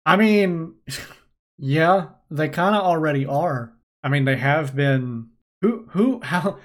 [0.06, 0.76] I mean,
[1.58, 3.74] yeah, they kind of already are.
[4.04, 5.30] I mean, they have been
[5.62, 6.58] who who how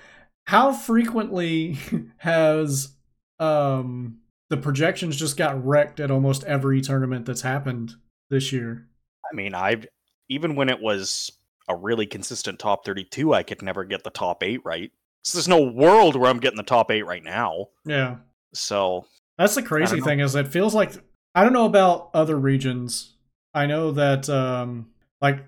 [0.45, 1.79] how frequently
[2.19, 2.95] has
[3.39, 4.19] um
[4.49, 7.95] the projections just got wrecked at almost every tournament that's happened
[8.31, 8.89] this year?
[9.31, 9.87] I mean, I've
[10.29, 11.31] even when it was
[11.69, 14.93] a really consistent top 32, I could never get the top 8 right.
[15.25, 17.67] So there's no world where I'm getting the top 8 right now.
[17.85, 18.19] Yeah.
[18.55, 20.93] So that's the crazy thing is it feels like
[21.35, 23.15] I don't know about other regions.
[23.53, 24.91] I know that um
[25.21, 25.45] like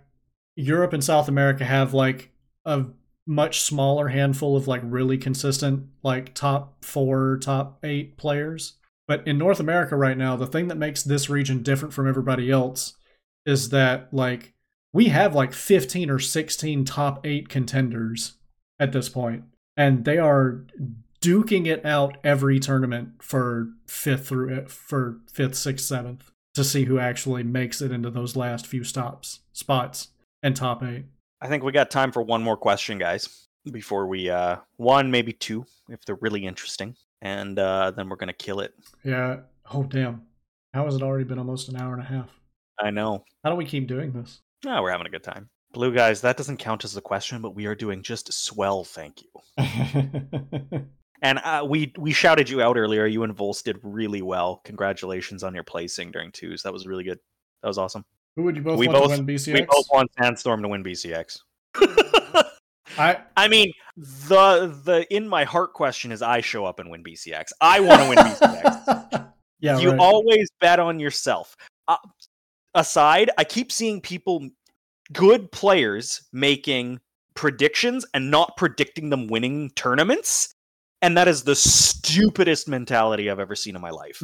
[0.56, 2.30] Europe and South America have like
[2.64, 2.86] a
[3.28, 8.78] much smaller handful of like really consistent like top four, top eight players.
[9.06, 12.50] But in North America right now, the thing that makes this region different from everybody
[12.50, 12.94] else
[13.44, 14.54] is that like
[14.94, 18.34] we have like 15 or 16 top eight contenders
[18.80, 19.44] at this point,
[19.76, 20.64] and they are
[21.20, 26.84] duking it out every tournament for fifth through uh, for fifth, sixth, seventh to see
[26.84, 30.08] who actually makes it into those last few stops spots
[30.42, 31.04] and top eight.
[31.40, 35.32] I think we got time for one more question, guys, before we uh one, maybe
[35.32, 36.96] two, if they're really interesting.
[37.22, 38.72] And uh then we're gonna kill it.
[39.04, 39.40] Yeah.
[39.72, 40.22] Oh damn.
[40.74, 42.28] How has it already been almost an hour and a half?
[42.80, 43.24] I know.
[43.42, 44.40] How do we keep doing this?
[44.64, 45.48] No, we're having a good time.
[45.72, 49.22] Blue guys, that doesn't count as a question, but we are doing just swell, thank
[49.22, 49.28] you.
[51.22, 53.06] and uh, we we shouted you out earlier.
[53.06, 54.60] You and Volst did really well.
[54.64, 56.62] Congratulations on your placing during twos.
[56.62, 57.18] That was really good.
[57.62, 58.04] That was awesome.
[58.38, 59.52] Who would you both we want both, to win BCX?
[59.52, 61.40] We both want Sandstorm to win BCX.
[62.96, 67.02] I I mean the the in my heart question is I show up and win
[67.02, 67.46] BCX.
[67.60, 69.32] I want to win BCX.
[69.58, 69.98] yeah, you right.
[69.98, 71.56] always bet on yourself.
[71.88, 71.96] Uh,
[72.76, 74.48] aside, I keep seeing people,
[75.12, 77.00] good players, making
[77.34, 80.54] predictions and not predicting them winning tournaments.
[81.00, 84.20] And that is the stupidest mentality I've ever seen in my life.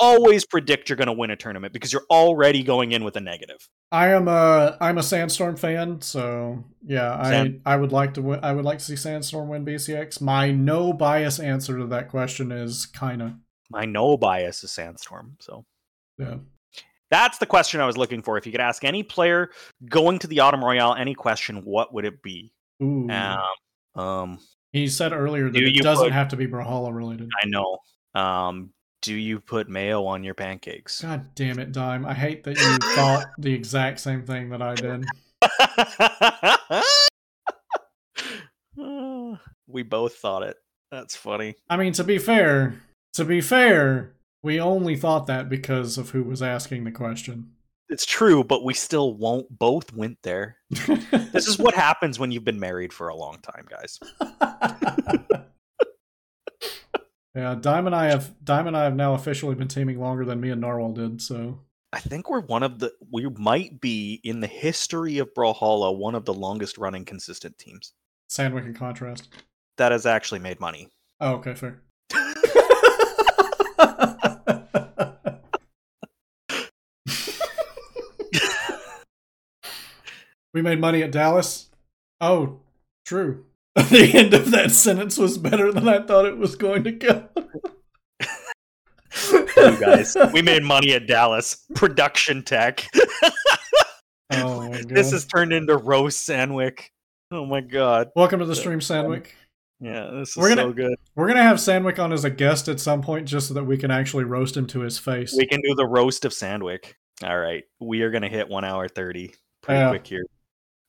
[0.00, 3.20] Always predict you're going to win a tournament because you're already going in with a
[3.20, 3.68] negative.
[3.92, 8.22] I am a I'm a Sandstorm fan, so yeah, Sand- I I would like to
[8.22, 10.20] win, I would like to see Sandstorm win BCX.
[10.20, 13.38] My no bias answer to that question is kinda.
[13.70, 15.36] My no bias is Sandstorm.
[15.40, 15.64] So
[16.18, 16.38] yeah,
[17.12, 18.36] that's the question I was looking for.
[18.36, 19.50] If you could ask any player
[19.88, 22.52] going to the Autumn Royale any question, what would it be?
[22.82, 23.08] Ooh.
[23.08, 23.38] Um,
[23.94, 24.38] um
[24.76, 27.30] he said earlier that it doesn't put, have to be Brawlhalla related.
[27.42, 27.78] I know.
[28.14, 28.70] Um,
[29.02, 31.02] do you put mayo on your pancakes?
[31.02, 32.04] God damn it, Dime.
[32.04, 35.04] I hate that you thought the exact same thing that I did.
[39.66, 40.56] we both thought it.
[40.90, 41.56] That's funny.
[41.68, 42.80] I mean, to be fair,
[43.14, 47.52] to be fair, we only thought that because of who was asking the question.
[47.88, 50.56] It's true, but we still won't both went there.
[50.70, 54.00] this is what happens when you've been married for a long time, guys.
[57.36, 60.40] Yeah, Dime and I have Dime and I have now officially been teaming longer than
[60.40, 61.20] me and Narwhal did.
[61.20, 61.60] So
[61.92, 66.14] I think we're one of the we might be in the history of Brawlhalla one
[66.14, 67.92] of the longest running consistent teams.
[68.28, 69.28] Sandwick and Contrast.
[69.76, 70.88] That has actually made money.
[71.20, 71.82] Oh, okay, fair.
[80.56, 81.68] We made money at Dallas.
[82.18, 82.60] Oh,
[83.04, 83.44] true.
[83.74, 87.28] the end of that sentence was better than I thought it was going to go.
[89.54, 91.62] you guys, we made money at Dallas.
[91.74, 92.88] Production tech.
[94.32, 94.88] oh my god.
[94.88, 96.90] This has turned into roast Sandwick.
[97.30, 98.08] Oh my god.
[98.16, 99.34] Welcome to the stream, Sandwick.
[99.78, 100.96] Yeah, this is we're gonna, so good.
[101.16, 103.76] We're gonna have Sandwick on as a guest at some point just so that we
[103.76, 105.34] can actually roast him to his face.
[105.36, 106.96] We can do the roast of Sandwick.
[107.22, 107.64] All right.
[107.78, 109.34] We are gonna hit one hour thirty
[109.66, 110.24] pretty quick here.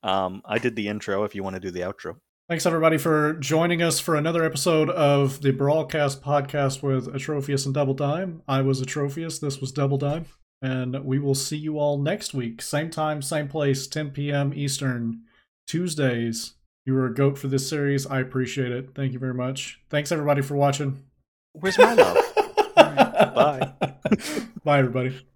[0.03, 2.17] Um, I did the intro if you want to do the outro.
[2.49, 7.73] Thanks everybody for joining us for another episode of the Brawlcast podcast with Atrophius and
[7.73, 8.41] Double Dime.
[8.47, 10.27] I was Atrophius, this was Double Dime,
[10.61, 12.61] and we will see you all next week.
[12.61, 14.53] Same time, same place, 10 p.m.
[14.55, 15.23] Eastern,
[15.67, 16.53] Tuesdays.
[16.85, 18.07] You were a goat for this series.
[18.07, 18.91] I appreciate it.
[18.95, 19.81] Thank you very much.
[19.89, 21.03] Thanks everybody for watching.
[21.51, 22.17] Where's my love?
[22.75, 23.73] Bye.
[24.63, 25.19] Bye everybody.